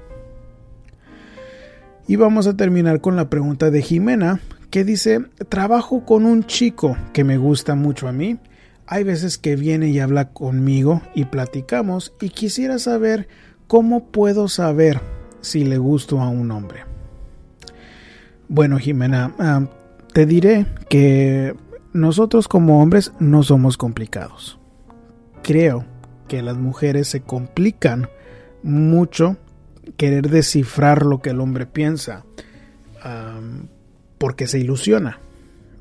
Y 2.06 2.16
vamos 2.16 2.46
a 2.46 2.56
terminar 2.56 3.00
con 3.00 3.16
la 3.16 3.30
pregunta 3.30 3.70
de 3.70 3.82
Jimena, 3.82 4.40
que 4.70 4.84
dice, 4.84 5.24
trabajo 5.48 6.04
con 6.04 6.26
un 6.26 6.44
chico 6.44 6.96
que 7.12 7.24
me 7.24 7.38
gusta 7.38 7.74
mucho 7.74 8.08
a 8.08 8.12
mí 8.12 8.38
hay 8.86 9.04
veces 9.04 9.38
que 9.38 9.56
viene 9.56 9.88
y 9.88 10.00
habla 10.00 10.30
conmigo 10.30 11.00
y 11.14 11.24
platicamos 11.24 12.12
y 12.20 12.28
quisiera 12.30 12.78
saber 12.78 13.28
cómo 13.66 14.06
puedo 14.06 14.48
saber 14.48 15.00
si 15.40 15.64
le 15.64 15.78
gusto 15.78 16.20
a 16.20 16.28
un 16.28 16.50
hombre. 16.50 16.80
Bueno, 18.48 18.78
Jimena, 18.78 19.34
ah, 19.38 19.66
te 20.12 20.26
diré 20.26 20.66
que 20.88 21.54
nosotros 21.94 22.48
como 22.48 22.82
hombres 22.82 23.12
no 23.20 23.42
somos 23.42 23.78
complicados. 23.78 24.58
Creo 25.42 25.86
que 26.28 26.42
las 26.42 26.58
mujeres 26.58 27.08
se 27.08 27.22
complican 27.22 28.08
mucho 28.62 29.36
querer 29.96 30.28
descifrar 30.28 31.06
lo 31.06 31.22
que 31.22 31.30
el 31.30 31.40
hombre 31.40 31.66
piensa 31.66 32.24
porque 34.18 34.46
se 34.46 34.58
ilusiona. 34.58 35.20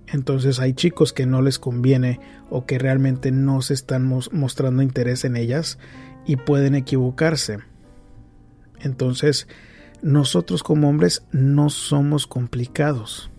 Entonces 0.08 0.60
hay 0.60 0.74
chicos 0.74 1.14
que 1.14 1.26
no 1.26 1.42
les 1.42 1.58
conviene 1.58 2.20
o 2.50 2.66
que 2.66 2.78
realmente 2.78 3.32
no 3.32 3.62
se 3.62 3.74
están 3.74 4.06
mostrando 4.06 4.84
interés 4.84 5.26
en 5.26 5.36
ellas 5.36 5.80
y 6.28 6.36
pueden 6.36 6.76
equivocarse. 6.76 7.60
Entonces 8.82 9.48
nosotros 10.04 10.62
como 10.62 10.90
hombres 10.90 11.24
no 11.32 11.70
somos 11.72 12.28
complicados. 12.28 13.32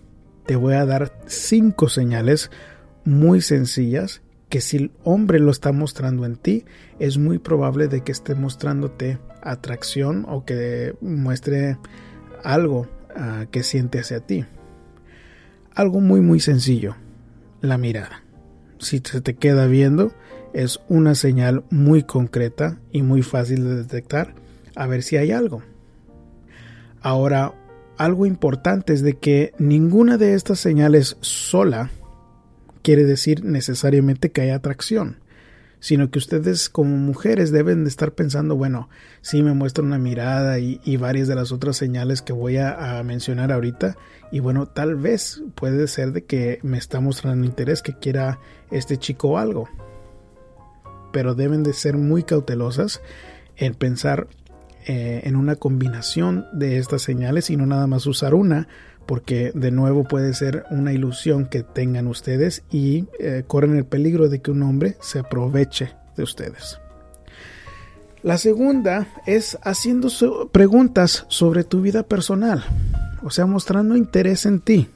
Te 0.45 0.55
voy 0.55 0.75
a 0.75 0.85
dar 0.85 1.11
cinco 1.25 1.89
señales 1.89 2.51
muy 3.03 3.41
sencillas 3.41 4.21
que 4.49 4.61
si 4.61 4.77
el 4.77 4.91
hombre 5.03 5.39
lo 5.39 5.51
está 5.51 5.71
mostrando 5.71 6.25
en 6.25 6.35
ti, 6.35 6.65
es 6.99 7.17
muy 7.17 7.39
probable 7.39 7.87
de 7.87 8.01
que 8.01 8.11
esté 8.11 8.35
mostrándote 8.35 9.17
atracción 9.41 10.25
o 10.29 10.45
que 10.45 10.95
muestre 11.01 11.77
algo 12.43 12.87
ah, 13.15 13.45
que 13.49 13.63
siente 13.63 13.99
hacia 13.99 14.19
ti. 14.19 14.45
Algo 15.73 15.99
muy 15.99 16.21
muy 16.21 16.39
sencillo, 16.39 16.95
la 17.61 17.77
mirada. 17.77 18.23
Si 18.77 19.01
se 19.03 19.21
te 19.21 19.33
queda 19.33 19.65
viendo, 19.67 20.13
es 20.53 20.79
una 20.87 21.15
señal 21.15 21.65
muy 21.69 22.03
concreta 22.03 22.79
y 22.91 23.01
muy 23.01 23.23
fácil 23.23 23.63
de 23.63 23.75
detectar 23.75 24.35
a 24.75 24.87
ver 24.87 25.03
si 25.03 25.17
hay 25.17 25.31
algo. 25.31 25.63
Ahora, 27.01 27.53
algo 27.97 28.25
importante 28.25 28.93
es 28.93 29.01
de 29.01 29.17
que 29.17 29.53
ninguna 29.57 30.17
de 30.17 30.33
estas 30.33 30.59
señales 30.59 31.17
sola 31.21 31.89
quiere 32.81 33.03
decir 33.05 33.43
necesariamente 33.43 34.31
que 34.31 34.41
haya 34.41 34.55
atracción 34.55 35.17
sino 35.85 36.09
que 36.09 36.17
ustedes 36.17 36.67
como 36.67 36.97
mujeres 36.97 37.51
deben 37.51 37.83
de 37.83 37.89
estar 37.89 38.13
pensando, 38.13 38.55
bueno, 38.55 38.89
sí 39.21 39.43
me 39.43 39.53
muestra 39.53 39.83
una 39.83 39.99
mirada 39.99 40.57
y, 40.57 40.97
varias 40.97 41.27
de 41.27 41.35
las 41.35 41.51
otras 41.51 41.77
señales 41.77 42.23
que 42.23 42.33
voy 42.33 42.57
a, 42.57 43.03
mencionar 43.03 43.51
ahorita, 43.51 43.95
y 44.31 44.39
bueno, 44.39 44.67
tal 44.67 44.95
vez 44.95 45.43
puede 45.53 45.87
ser 45.87 46.11
de 46.11 46.23
que 46.23 46.59
me 46.63 46.79
está 46.79 47.01
mostrando 47.01 47.45
interés, 47.45 47.83
que 47.83 47.93
quiera 47.93 48.39
este 48.71 48.97
chico 48.97 49.37
algo, 49.37 49.69
pero 51.13 51.35
deben 51.35 51.61
de 51.61 51.73
ser 51.73 51.97
muy 51.97 52.23
cautelosas 52.23 52.99
en 53.55 53.75
pensar 53.75 54.27
eh, 54.85 55.21
en 55.23 55.35
una 55.35 55.55
combinación 55.55 56.45
de 56.53 56.77
estas 56.77 57.01
señales 57.01 57.49
y 57.49 57.57
no 57.57 57.65
nada 57.65 57.87
más 57.87 58.05
usar 58.05 58.33
una 58.33 58.67
porque 59.05 59.51
de 59.53 59.71
nuevo 59.71 60.03
puede 60.03 60.33
ser 60.33 60.65
una 60.71 60.93
ilusión 60.93 61.45
que 61.45 61.63
tengan 61.63 62.07
ustedes 62.07 62.63
y 62.71 63.05
eh, 63.19 63.43
corren 63.45 63.75
el 63.75 63.85
peligro 63.85 64.29
de 64.29 64.41
que 64.41 64.51
un 64.51 64.63
hombre 64.63 64.97
se 64.99 65.19
aproveche 65.19 65.93
de 66.15 66.23
ustedes. 66.23 66.79
La 68.23 68.39
segunda 68.39 69.07
es 69.27 69.57
haciendo 69.61 70.09
preguntas 70.51 71.25
sobre 71.27 71.63
tu 71.63 71.81
vida 71.81 72.01
personal, 72.01 72.63
o 73.21 73.29
sea, 73.29 73.45
mostrando 73.45 73.95
interés 73.95 74.47
en 74.47 74.61
ti. 74.61 74.89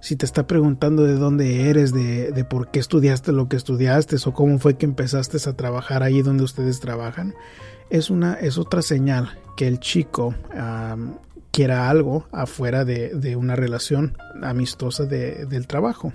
Si 0.00 0.14
te 0.14 0.24
está 0.24 0.46
preguntando 0.46 1.02
de 1.02 1.14
dónde 1.14 1.68
eres, 1.68 1.92
de, 1.92 2.46
por 2.48 2.70
qué 2.70 2.78
estudiaste 2.78 3.32
lo 3.32 3.48
que 3.48 3.56
estudiaste 3.56 4.16
o 4.24 4.32
cómo 4.32 4.60
fue 4.60 4.76
que 4.76 4.86
empezaste 4.86 5.38
a 5.48 5.52
trabajar 5.54 6.04
ahí 6.04 6.22
donde 6.22 6.44
ustedes 6.44 6.78
trabajan, 6.78 7.34
es, 7.90 8.10
una, 8.10 8.34
es 8.34 8.58
otra 8.58 8.82
señal 8.82 9.38
que 9.56 9.66
el 9.66 9.80
chico 9.80 10.34
quiera 11.50 11.90
algo 11.90 12.26
afuera 12.30 12.84
de, 12.84 13.36
una 13.36 13.56
relación 13.56 14.16
amistosa 14.42 15.04
del 15.04 15.66
trabajo. 15.66 16.12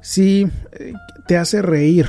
Si 0.00 0.46
eh, 0.72 0.92
te 1.26 1.36
hace 1.36 1.62
reír, 1.62 2.08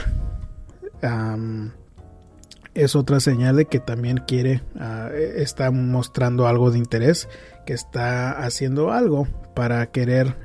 es 2.73 2.95
otra 2.95 3.19
señal 3.19 3.55
de 3.55 3.65
que 3.65 3.79
también 3.79 4.17
quiere, 4.27 4.61
ah, 4.79 5.09
está 5.13 5.71
mostrando 5.71 6.47
algo 6.47 6.69
de 6.69 6.77
interés, 6.77 7.27
que 7.65 7.73
está 7.73 8.31
haciendo 8.43 8.91
algo 8.91 9.27
para 9.55 9.85
querer 9.91 10.35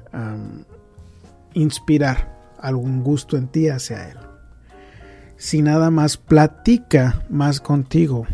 inspirar 1.55 2.33
algún 2.59 3.03
gusto 3.03 3.37
en 3.37 3.48
ti 3.48 3.68
hacia 3.68 4.11
él. 4.11 4.18
Si 5.42 5.61
nada 5.61 5.90
más 5.90 6.18
platica 6.18 7.24
más 7.28 7.61
contigo, 7.61 8.28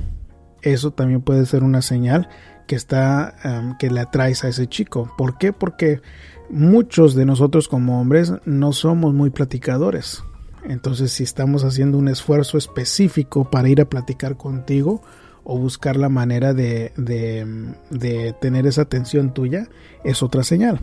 eso 0.60 0.90
también 0.90 1.22
puede 1.22 1.46
ser 1.46 1.64
una 1.64 1.80
señal 1.80 2.28
que 2.66 2.76
está 2.76 3.34
em, 3.44 3.78
que 3.78 3.90
le 3.90 4.00
atraes 4.00 4.44
a 4.44 4.48
ese 4.48 4.66
chico. 4.66 5.10
¿Por 5.16 5.38
qué? 5.38 5.54
Porque 5.54 6.02
muchos 6.50 7.14
de 7.14 7.24
nosotros 7.24 7.66
como 7.66 7.98
hombres 7.98 8.34
no 8.44 8.74
somos 8.74 9.14
muy 9.14 9.30
platicadores. 9.30 10.22
Entonces, 10.64 11.10
si 11.10 11.22
estamos 11.22 11.64
haciendo 11.64 11.96
un 11.96 12.08
esfuerzo 12.08 12.58
específico 12.58 13.50
para 13.50 13.70
ir 13.70 13.80
a 13.80 13.88
platicar 13.88 14.36
contigo 14.36 15.00
o 15.44 15.56
buscar 15.56 15.96
la 15.96 16.10
manera 16.10 16.52
de, 16.52 16.92
de, 16.98 18.36
tener 18.38 18.66
esa 18.66 18.82
atención 18.82 19.32
tuya, 19.32 19.66
es 20.04 20.22
otra 20.22 20.44
señal. 20.44 20.78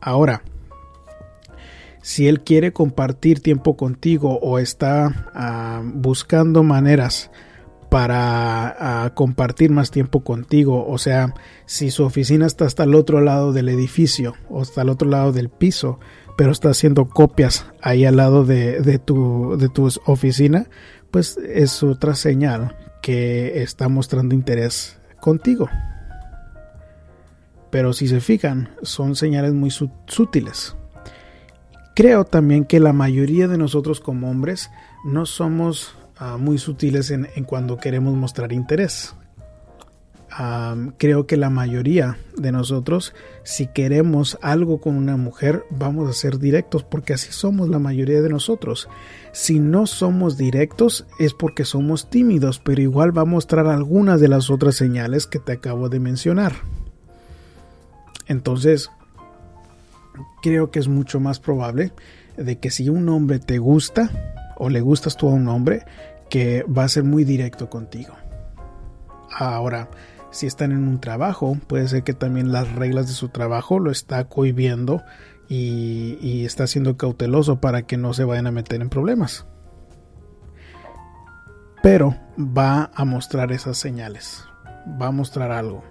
Ahora, 0.00 0.42
si 2.02 2.28
él 2.28 2.40
quiere 2.40 2.72
compartir 2.72 3.40
tiempo 3.40 3.76
contigo 3.76 4.38
o 4.40 4.58
está 4.58 5.30
ah, 5.34 5.82
buscando 5.84 6.62
maneras 6.62 7.30
para 7.88 9.10
compartir 9.14 9.70
más 9.70 9.90
tiempo 9.90 10.20
contigo. 10.20 10.86
O 10.86 10.98
sea, 10.98 11.34
si 11.66 11.90
su 11.90 12.04
oficina 12.04 12.46
está 12.46 12.66
hasta 12.66 12.84
el 12.84 12.94
otro 12.94 13.20
lado 13.20 13.52
del 13.52 13.68
edificio 13.68 14.34
o 14.48 14.62
hasta 14.62 14.82
el 14.82 14.90
otro 14.90 15.08
lado 15.08 15.32
del 15.32 15.48
piso, 15.48 15.98
pero 16.36 16.52
está 16.52 16.70
haciendo 16.70 17.08
copias 17.08 17.66
ahí 17.82 18.04
al 18.04 18.16
lado 18.16 18.44
de, 18.44 18.80
de, 18.80 18.98
tu, 18.98 19.56
de 19.58 19.68
tu 19.68 19.88
oficina, 20.06 20.66
pues 21.10 21.38
es 21.38 21.82
otra 21.82 22.14
señal 22.14 22.76
que 23.02 23.62
está 23.62 23.88
mostrando 23.88 24.34
interés 24.34 24.98
contigo. 25.20 25.68
Pero 27.70 27.92
si 27.92 28.08
se 28.08 28.20
fijan, 28.20 28.70
son 28.82 29.14
señales 29.14 29.52
muy 29.52 29.70
sutiles. 29.70 30.77
Creo 31.98 32.24
también 32.24 32.64
que 32.64 32.80
la 32.80 32.92
mayoría 32.92 33.48
de 33.48 33.58
nosotros 33.58 34.00
como 34.00 34.30
hombres 34.30 34.70
no 35.04 35.26
somos 35.26 35.98
Ah, 36.20 36.36
muy 36.36 36.58
sutiles 36.58 37.12
en, 37.12 37.28
cuando 37.46 37.76
queremos 37.76 38.16
mostrar 38.16 38.52
interés. 38.52 39.14
creo 40.98 41.26
que 41.26 41.36
la 41.36 41.48
mayoría 41.48 42.18
de 42.36 42.50
nosotros, 42.50 43.14
si 43.44 43.68
queremos 43.68 44.36
algo 44.42 44.80
con 44.80 44.96
una 44.96 45.16
mujer, 45.16 45.64
vamos 45.70 46.10
a 46.10 46.12
ser 46.12 46.38
directos 46.38 46.82
porque 46.82 47.12
así 47.12 47.30
somos 47.30 47.68
la 47.68 47.78
mayoría 47.78 48.20
de 48.20 48.28
nosotros. 48.28 48.88
Si 49.32 49.60
no 49.60 49.86
somos 49.86 50.36
directos 50.36 51.06
es 51.20 51.34
porque 51.34 51.64
somos 51.64 52.10
tímidos, 52.10 52.58
pero 52.58 52.82
igual 52.82 53.16
va 53.16 53.22
a 53.22 53.26
mostrar 53.36 53.68
algunas 53.68 54.20
de 54.20 54.28
las 54.28 54.50
otras 54.50 54.74
señales 54.74 55.28
que 55.28 55.38
te 55.38 55.52
acabo 55.52 55.88
de 55.88 56.00
mencionar. 56.00 56.54
Entonces, 58.26 58.90
creo 60.42 60.70
que 60.70 60.78
es 60.78 60.88
mucho 60.88 61.20
más 61.20 61.40
probable 61.40 61.92
de 62.36 62.58
que 62.58 62.70
si 62.70 62.88
un 62.88 63.08
hombre 63.08 63.38
te 63.38 63.58
gusta 63.58 64.10
o 64.56 64.68
le 64.68 64.80
gustas 64.80 65.16
tú 65.16 65.28
a 65.28 65.32
un 65.32 65.48
hombre, 65.48 65.84
que 66.28 66.64
va 66.64 66.84
a 66.84 66.88
ser 66.88 67.04
muy 67.04 67.24
directo 67.24 67.70
contigo. 67.70 68.14
Ahora, 69.30 69.88
si 70.30 70.46
están 70.46 70.72
en 70.72 70.88
un 70.88 71.00
trabajo, 71.00 71.56
puede 71.66 71.88
ser 71.88 72.02
que 72.02 72.12
también 72.12 72.52
las 72.52 72.72
reglas 72.72 73.06
de 73.06 73.14
su 73.14 73.28
trabajo 73.28 73.78
lo 73.78 73.90
está 73.90 74.24
cohibiendo 74.24 75.02
y, 75.48 76.44
está 76.44 76.66
siendo 76.66 76.96
cauteloso 76.96 77.60
para 77.60 77.82
que 77.82 77.96
no 77.96 78.12
se 78.12 78.24
vayan 78.24 78.46
a 78.46 78.52
meter 78.52 78.82
en 78.82 78.90
problemas. 78.90 79.46
Pero 81.82 82.16
va 82.38 82.90
a 82.94 83.04
mostrar 83.04 83.52
esas 83.52 83.78
señales, 83.78 84.44
va 85.00 85.06
a 85.06 85.12
mostrar 85.12 85.52
algo. 85.52 85.84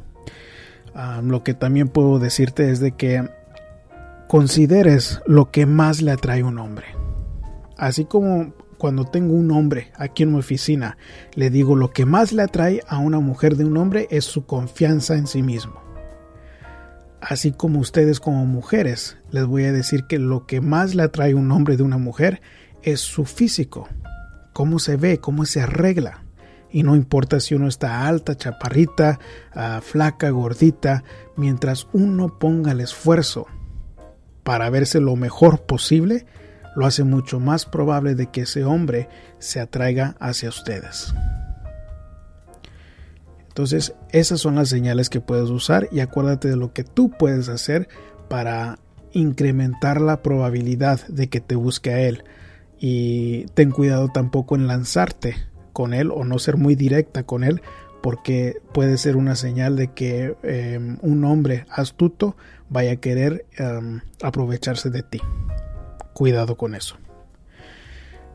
Ah, 0.94 1.22
lo 1.24 1.44
que 1.44 1.54
también 1.54 1.88
puedo 1.88 2.20
decirte 2.20 2.70
es 2.72 2.80
de 2.80 2.92
que 2.92 3.30
consideres 4.28 5.22
lo 5.26 5.52
que 5.52 5.66
más 5.66 6.02
le 6.02 6.12
atrae 6.12 6.42
a 6.42 6.46
un 6.46 6.60
hombre. 6.60 6.86
Así 7.78 8.06
como 8.06 8.54
cuando 8.78 9.06
tengo 9.06 9.34
un 9.34 9.52
hombre 9.52 9.92
aquí 9.96 10.24
en 10.24 10.34
mi 10.34 10.40
oficina, 10.40 10.98
le 11.34 11.50
digo 11.50 11.76
lo 11.76 11.92
que 11.92 12.06
más 12.06 12.34
le 12.34 12.44
atrae 12.44 12.82
a 12.88 12.98
una 13.00 13.20
mujer 13.20 13.56
de 13.56 13.66
un 13.66 13.78
hombre 13.78 14.08
es 14.12 14.26
su 14.26 14.46
confianza 14.46 15.16
en 15.16 15.28
sí 15.28 15.42
mismo. 15.42 15.82
Así 17.22 17.52
como 17.52 17.80
ustedes 17.80 18.20
como 18.20 18.46
mujeres, 18.46 19.18
les 19.32 19.46
voy 19.46 19.64
a 19.64 19.72
decir 19.72 20.06
que 20.08 20.20
lo 20.20 20.46
que 20.46 20.62
más 20.62 20.94
le 20.94 21.04
atrae 21.04 21.32
a 21.32 21.36
un 21.36 21.52
hombre 21.52 21.78
de 21.78 21.84
una 21.84 21.98
mujer 21.98 22.42
es 22.84 23.00
su 23.00 23.26
físico, 23.26 23.88
cómo 24.54 24.78
se 24.78 24.98
ve, 24.98 25.20
cómo 25.20 25.46
se 25.46 25.62
arregla. 25.62 26.24
Y 26.70 26.84
no 26.84 26.96
importa 26.96 27.40
si 27.40 27.56
uno 27.56 27.68
está 27.68 28.08
alta, 28.08 28.36
chaparrita, 28.36 29.20
ah, 29.54 29.80
flaca, 29.82 30.30
gordita, 30.30 31.04
mientras 31.38 31.88
uno 31.94 32.38
ponga 32.38 32.74
el 32.74 32.82
esfuerzo 32.82 33.48
para 34.48 34.70
verse 34.70 35.02
lo 35.02 35.18
mejor 35.18 35.64
posible, 35.64 36.26
lo 36.78 36.86
hace 36.86 37.04
mucho 37.04 37.38
más 37.38 37.66
probable 37.66 38.16
de 38.16 38.28
que 38.28 38.44
ese 38.44 38.64
hombre 38.64 39.10
se 39.40 39.60
atraiga 39.60 40.16
hacia 40.22 40.48
ustedes. 40.48 41.14
Entonces, 43.50 43.94
esas 44.14 44.40
son 44.40 44.56
las 44.56 44.70
señales 44.70 45.10
que 45.10 45.20
puedes 45.20 45.50
usar 45.50 45.90
y 45.92 46.00
acuérdate 46.00 46.48
de 46.48 46.56
lo 46.56 46.72
que 46.72 46.86
tú 46.86 47.12
puedes 47.12 47.50
hacer 47.50 47.90
para 48.30 48.80
incrementar 49.12 50.00
la 50.00 50.24
probabilidad 50.24 51.06
de 51.10 51.28
que 51.28 51.42
te 51.42 51.58
busque 51.58 51.90
a 51.90 52.00
él. 52.00 52.24
Y 52.80 53.48
ten 53.48 53.70
cuidado 53.70 54.08
tampoco 54.14 54.56
en 54.56 54.68
lanzarte 54.68 55.36
con 55.74 55.94
él 55.94 56.10
o 56.10 56.24
no 56.24 56.40
ser 56.40 56.56
muy 56.56 56.76
directa 56.76 57.24
con 57.24 57.44
él 57.44 57.62
porque 58.02 58.58
puede 58.74 58.98
ser 58.98 59.16
una 59.16 59.36
señal 59.36 59.76
de 59.76 59.88
que 59.90 60.36
em, 60.44 60.98
un 61.02 61.24
hombre 61.24 61.66
astuto 61.70 62.36
vaya 62.70 62.94
a 62.94 62.96
querer 62.98 63.46
em, 63.58 64.02
aprovecharse 64.22 64.90
de 64.90 65.04
ti. 65.04 65.22
Cuidado 66.14 66.58
con 66.58 66.76
eso. 66.76 66.98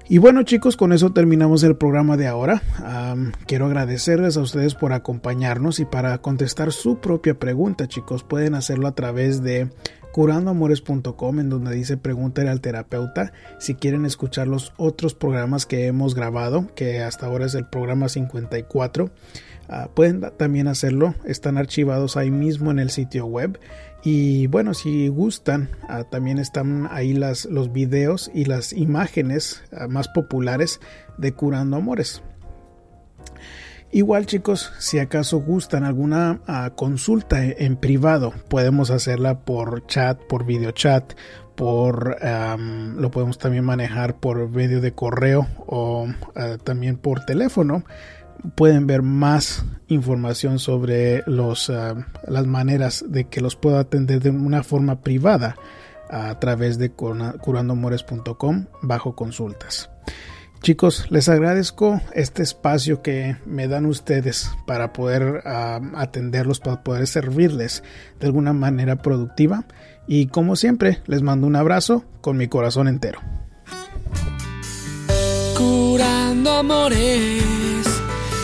Y 0.09 0.18
bueno 0.18 0.42
chicos, 0.42 0.77
con 0.77 0.92
eso 0.92 1.12
terminamos 1.12 1.62
el 1.62 1.77
programa 1.77 2.16
de 2.16 2.27
ahora. 2.27 2.62
quiero 3.46 3.66
agradecerles 3.66 4.37
a 4.37 4.40
ustedes 4.40 4.75
por 4.75 4.92
acompañarnos 4.92 5.81
y 5.81 5.85
para 5.85 6.18
contestar 6.18 6.72
su 6.72 6.98
propia 6.98 7.38
pregunta 7.38 7.88
chicos 7.88 8.25
pueden 8.25 8.55
hacerlo 8.55 8.88
a 8.88 8.94
través 8.94 9.42
de 9.42 9.70
curandoamores.com 10.12 11.40
en 11.40 11.48
donde 11.48 11.75
dice 11.75 11.96
pregúntale 11.96 12.51
al 12.51 12.61
terapeuta 12.61 13.33
si 13.59 13.75
quieren 13.75 14.05
escuchar 14.05 14.48
los 14.48 14.75
otros 14.77 15.14
programas 15.14 15.64
que 15.64 15.87
hemos 15.87 16.14
grabado 16.14 16.66
que 16.75 17.01
hasta 17.01 17.27
ahora 17.27 17.46
es 17.46 17.55
el 17.55 17.64
programa 17.64 18.09
54 18.11 19.11
ah, 19.68 19.88
pueden 19.94 20.20
también 20.37 20.68
hacerlo 20.68 21.14
están 21.25 21.59
archivados 21.59 22.16
ahí 22.16 22.31
mismo 22.31 22.70
en 22.70 22.79
el 22.79 22.90
sitio 22.90 23.27
web 23.27 23.59
y 24.03 24.46
bueno 24.48 24.75
si 24.75 25.09
gustan 25.09 25.70
ah, 25.88 26.05
también 26.05 26.38
están 26.38 26.88
ahí 26.90 27.12
las, 27.12 27.44
los 27.46 27.72
videos 27.72 28.31
y 28.35 28.44
las 28.44 28.72
imágenes 28.72 29.62
ah, 29.72 29.88
más 29.88 30.09
populares 30.09 30.81
de 31.18 31.33
curando 31.33 31.77
amores 31.77 32.22
Igual 33.94 34.25
chicos, 34.25 34.72
si 34.79 34.98
acaso 34.98 35.38
gustan 35.40 35.85
alguna 35.85 36.40
consulta 36.77 37.44
en 37.44 37.77
privado, 37.77 38.33
podemos 38.48 38.90
hacerla 38.90 39.40
por 39.40 39.87
chat, 39.87 40.18
por 40.18 40.46
video 40.46 40.70
chat, 40.70 41.12
por 41.55 42.16
lo 42.22 43.11
podemos 43.11 43.37
también 43.37 43.66
manejar 43.66 44.16
por 44.18 44.48
medio 44.48 44.81
de 44.81 44.92
correo 44.92 45.46
o 45.66 46.07
también 46.64 46.96
por 46.96 47.27
teléfono. 47.27 47.85
Pueden 48.55 48.87
ver 48.87 49.02
más 49.02 49.64
información 49.88 50.59
sobre 50.59 51.22
los, 51.26 51.70
ah, 51.70 51.94
las 52.26 52.46
maneras 52.46 53.05
de 53.09 53.24
que 53.24 53.40
los 53.40 53.57
puedo 53.57 53.78
atender 53.78 54.20
de 54.20 54.31
una 54.31 54.62
forma 54.62 55.00
privada 55.00 55.57
a 56.11 56.38
través 56.38 56.78
de 56.78 56.90
curandomores.com 56.90 58.66
bajo 58.83 59.16
consultas. 59.16 59.90
Chicos, 60.62 61.07
les 61.11 61.28
agradezco 61.28 62.00
este 62.14 62.44
espacio 62.44 63.02
que 63.02 63.37
me 63.46 63.66
dan 63.66 63.85
ustedes 63.85 64.52
para 64.64 64.92
poder 64.92 65.42
atenderlos, 65.44 66.61
para 66.61 66.85
poder 66.85 67.09
servirles 67.09 67.83
de 68.20 68.26
alguna 68.26 68.52
manera 68.52 68.94
productiva. 68.96 69.64
Y 70.07 70.26
como 70.26 70.55
siempre, 70.55 71.02
les 71.07 71.20
mando 71.20 71.48
un 71.48 71.57
abrazo 71.57 72.05
con 72.20 72.37
mi 72.37 72.46
corazón 72.46 72.87
entero. 72.87 73.18
Curando 75.57 76.52
amores, 76.52 77.42